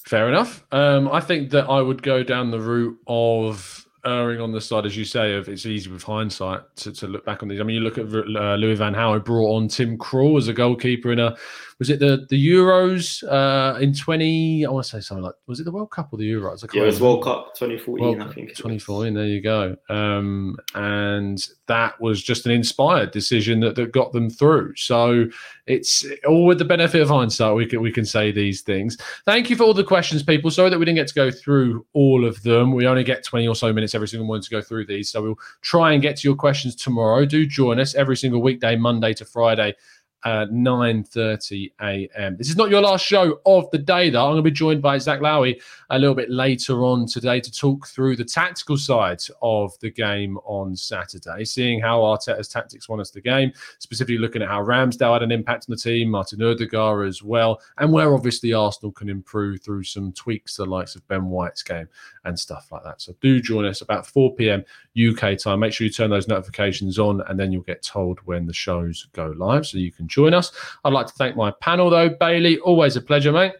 Fair 0.07 0.29
enough. 0.29 0.65
Um, 0.73 1.09
I 1.13 1.21
think 1.21 1.51
that 1.51 1.69
I 1.69 1.83
would 1.83 2.03
go 2.03 2.23
down 2.23 2.51
the 2.51 2.61
route 2.61 2.99
of 3.07 3.87
erring 4.07 4.41
on 4.41 4.53
the 4.53 4.61
side, 4.61 4.87
as 4.87 4.97
you 4.97 5.05
say, 5.05 5.35
of 5.35 5.49
it's 5.49 5.67
easy 5.67 5.91
with 5.91 6.03
hindsight 6.03 6.63
to, 6.77 6.93
to 6.93 7.07
look 7.07 7.25
back 7.27 7.43
on 7.43 7.49
these. 7.49 7.61
I 7.61 7.65
mean, 7.65 7.77
you 7.77 7.83
look 7.83 7.99
at 7.99 8.07
uh, 8.07 8.55
Louis 8.55 8.75
Van 8.75 8.95
Gaal 8.95 9.23
brought 9.23 9.55
on 9.55 9.69
Tim 9.69 9.99
Krul 9.99 10.39
as 10.39 10.49
a 10.49 10.53
goalkeeper 10.53 11.13
in 11.13 11.19
a 11.19 11.37
was 11.79 11.91
it 11.91 12.01
the 12.01 12.27
the 12.29 12.49
Euros 12.51 13.23
uh, 13.23 13.79
in 13.79 13.95
twenty? 13.95 14.67
I 14.67 14.71
want 14.71 14.85
to 14.87 14.91
say 14.91 15.01
something 15.01 15.23
like 15.23 15.35
was 15.47 15.61
it 15.61 15.65
the 15.65 15.71
World 15.71 15.93
Cup 15.93 16.13
or 16.13 16.19
the 16.19 16.29
Euros? 16.29 16.67
yeah, 16.75 16.83
it 16.83 16.87
was 16.87 17.01
World 17.01 17.23
Cup 17.23 17.55
twenty 17.57 17.79
fourteen. 17.79 18.21
I 18.21 18.33
think 18.33 18.57
twenty 18.57 18.81
fourteen. 18.81 19.15
There 19.15 19.27
you 19.27 19.41
go. 19.41 19.77
Um, 19.89 20.59
and 20.75 21.41
that 21.67 22.01
was 22.01 22.21
just 22.21 22.47
an 22.47 22.53
inspired 22.53 23.13
decision 23.13 23.61
that, 23.61 23.77
that 23.77 23.93
got 23.93 24.13
them 24.13 24.29
through. 24.29 24.75
So 24.75 25.27
it's 25.67 26.05
all 26.27 26.47
with 26.47 26.59
the 26.59 26.65
benefit 26.65 27.01
of 27.01 27.11
hindsight. 27.11 27.55
We 27.55 27.67
can 27.67 27.81
we 27.81 27.93
can 27.93 28.05
say 28.05 28.33
these 28.33 28.63
things. 28.63 28.99
Thank 29.25 29.49
you 29.49 29.55
for 29.55 29.63
all 29.63 29.75
the 29.75 29.85
questions, 29.85 30.25
people. 30.25 30.51
Sorry 30.51 30.71
that 30.71 30.79
we 30.81 30.85
didn't 30.85 30.97
get 30.97 31.09
to 31.09 31.15
go 31.15 31.31
through 31.31 31.87
all 31.93 32.25
of 32.25 32.43
them. 32.43 32.73
We 32.73 32.89
only 32.89 33.05
get 33.05 33.25
twenty 33.25 33.47
or 33.47 33.55
so 33.55 33.73
minutes 33.73 33.95
every 33.95 34.09
single 34.09 34.27
morning 34.27 34.43
to 34.43 34.51
go 34.51 34.61
through 34.61 34.87
these. 34.87 35.11
So 35.11 35.23
we'll 35.23 35.39
try 35.61 35.93
and 35.93 36.03
get 36.03 36.17
to 36.17 36.29
your 36.29 36.37
questions 36.37 36.75
tomorrow. 36.75 37.25
Do 37.25 37.47
join 37.47 37.79
us 37.79 37.95
every 37.95 38.17
single 38.17 38.43
weekday, 38.43 38.75
Monday 38.75 39.15
to 39.15 39.25
Friday 39.25 39.77
uh, 40.25 40.47
9.30 40.47 41.73
a.m. 41.81 42.37
This 42.37 42.49
is 42.49 42.57
not 42.57 42.71
your 42.71 42.81
last 42.81 43.05
show 43.05 43.41
of 43.47 43.71
the 43.71 43.79
day, 43.79 44.11
though. 44.11 44.25
I'm 44.25 44.33
going 44.33 44.45
to 44.45 44.51
be 44.51 44.55
joined 44.55 44.83
by 44.83 44.99
Zach 44.99 45.21
Lowy 45.21 45.61
a 45.91 45.99
little 45.99 46.15
bit 46.15 46.31
later 46.31 46.85
on 46.85 47.07
today 47.07 47.41
to 47.41 47.53
talk 47.53 47.87
through 47.87 48.17
the 48.17 48.25
tactical 48.25 48.77
side 48.77 49.21
of 49.43 49.79
the 49.81 49.91
game 49.91 50.37
on 50.39 50.75
Saturday, 50.75 51.45
seeing 51.45 51.81
how 51.81 52.01
Arteta's 52.01 52.49
tactics 52.49 52.89
won 52.89 53.01
us 53.01 53.11
the 53.11 53.21
game, 53.21 53.53
specifically 53.79 54.19
looking 54.19 54.43
at 54.43 54.49
how 54.49 54.63
Ramsdale 54.63 55.13
had 55.13 55.23
an 55.23 55.31
impact 55.31 55.67
on 55.69 55.75
the 55.75 55.81
team, 55.81 56.11
Martin 56.11 56.43
Odegaard 56.43 57.07
as 57.07 57.23
well, 57.23 57.61
and 57.79 57.93
where 57.93 58.13
obviously 58.13 58.53
Arsenal 58.53 58.93
can 58.93 59.09
improve 59.09 59.63
through 59.63 59.85
some 59.85 60.13
tweaks 60.13 60.57
to 60.57 60.65
the 60.65 60.71
likes 60.71 60.97
of 60.97 61.07
Ben 61.07 61.27
White's 61.27 61.63
game 61.63 61.89
and 62.25 62.39
stuff 62.39 62.69
like 62.73 62.83
that. 62.83 63.01
So 63.01 63.15
do 63.21 63.41
join 63.41 63.65
us 63.65 63.83
about 63.83 64.07
4 64.07 64.35
p.m. 64.35 64.65
UK 64.99 65.39
time. 65.39 65.61
Make 65.61 65.73
sure 65.73 65.87
you 65.87 65.93
turn 65.93 66.11
those 66.11 66.29
notifications 66.29 66.99
on, 66.99 67.21
and 67.29 67.39
then 67.39 67.53
you'll 67.53 67.63
get 67.63 67.83
told 67.83 68.19
when 68.25 68.47
the 68.47 68.53
shows 68.53 69.07
go 69.13 69.33
live 69.37 69.67
so 69.67 69.79
you 69.79 69.93
can 69.93 70.08
join 70.09 70.35
us. 70.35 70.53
I'd 70.85 70.93
like 70.93 71.07
to 71.07 71.13
thank 71.15 71.37
my 71.37 71.53
panel, 71.61 71.91
though. 71.91 72.09
Bailey, 72.09 72.59
always 72.61 72.97
a 72.97 73.01
pleasure, 73.01 73.33
mate. 73.33 73.53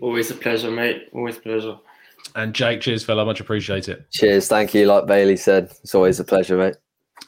Always 0.00 0.30
a 0.30 0.34
pleasure, 0.34 0.70
mate. 0.70 1.08
Always 1.12 1.38
a 1.38 1.40
pleasure. 1.40 1.76
And 2.36 2.54
Jake, 2.54 2.80
cheers, 2.80 3.04
fella. 3.04 3.24
Much 3.24 3.40
appreciate 3.40 3.88
it. 3.88 4.10
Cheers. 4.10 4.48
Thank 4.48 4.74
you. 4.74 4.86
Like 4.86 5.06
Bailey 5.06 5.36
said, 5.36 5.72
it's 5.82 5.94
always 5.94 6.20
a 6.20 6.24
pleasure, 6.24 6.56
mate. 6.56 6.76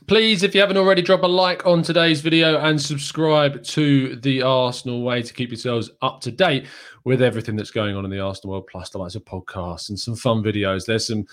Please, 0.07 0.43
if 0.43 0.55
you 0.55 0.61
haven't 0.61 0.77
already, 0.77 1.03
drop 1.03 1.23
a 1.23 1.27
like 1.27 1.67
on 1.67 1.83
today's 1.83 2.21
video 2.21 2.59
and 2.59 2.81
subscribe 2.81 3.63
to 3.65 4.17
the 4.17 4.43
Arsenal 4.43 5.03
Way 5.03 5.23
to 5.23 5.33
keep 5.33 5.51
yourselves 5.51 5.91
up 6.01 6.21
to 6.23 6.31
date 6.31 6.67
with 7.05 7.23
everything 7.23 7.57
that's 7.57 7.71
going 7.71 7.97
on 7.97 8.05
in 8.05 8.11
the 8.11 8.21
Arsenal 8.21 8.53
world, 8.53 8.69
plus 8.71 8.91
the 8.91 8.99
likes 8.99 9.15
of 9.15 9.25
podcasts 9.25 9.89
and 9.89 9.99
some 9.99 10.15
fun 10.15 10.43
videos. 10.43 10.87
There's 10.87 11.07
some 11.07 11.27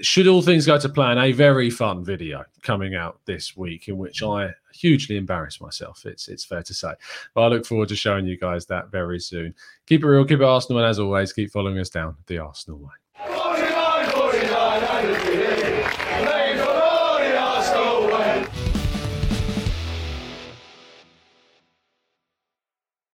should 0.00 0.26
all 0.26 0.42
things 0.42 0.66
go 0.66 0.78
to 0.78 0.88
plan, 0.88 1.18
a 1.18 1.32
very 1.32 1.70
fun 1.70 2.04
video 2.04 2.44
coming 2.62 2.94
out 2.94 3.18
this 3.24 3.56
week 3.56 3.88
in 3.88 3.96
which 3.96 4.22
I 4.22 4.52
hugely 4.72 5.16
embarrass 5.16 5.60
myself. 5.60 6.06
It's 6.06 6.28
it's 6.28 6.44
fair 6.44 6.62
to 6.62 6.74
say, 6.74 6.92
but 7.34 7.42
I 7.42 7.48
look 7.48 7.66
forward 7.66 7.88
to 7.88 7.96
showing 7.96 8.26
you 8.26 8.38
guys 8.38 8.66
that 8.66 8.90
very 8.90 9.20
soon. 9.20 9.54
Keep 9.86 10.04
it 10.04 10.06
real, 10.06 10.24
keep 10.24 10.40
it 10.40 10.44
Arsenal, 10.44 10.78
and 10.78 10.88
as 10.88 10.98
always, 10.98 11.32
keep 11.32 11.50
following 11.50 11.78
us 11.78 11.90
down 11.90 12.16
the 12.26 12.38
Arsenal 12.38 12.78
way. 12.78 12.90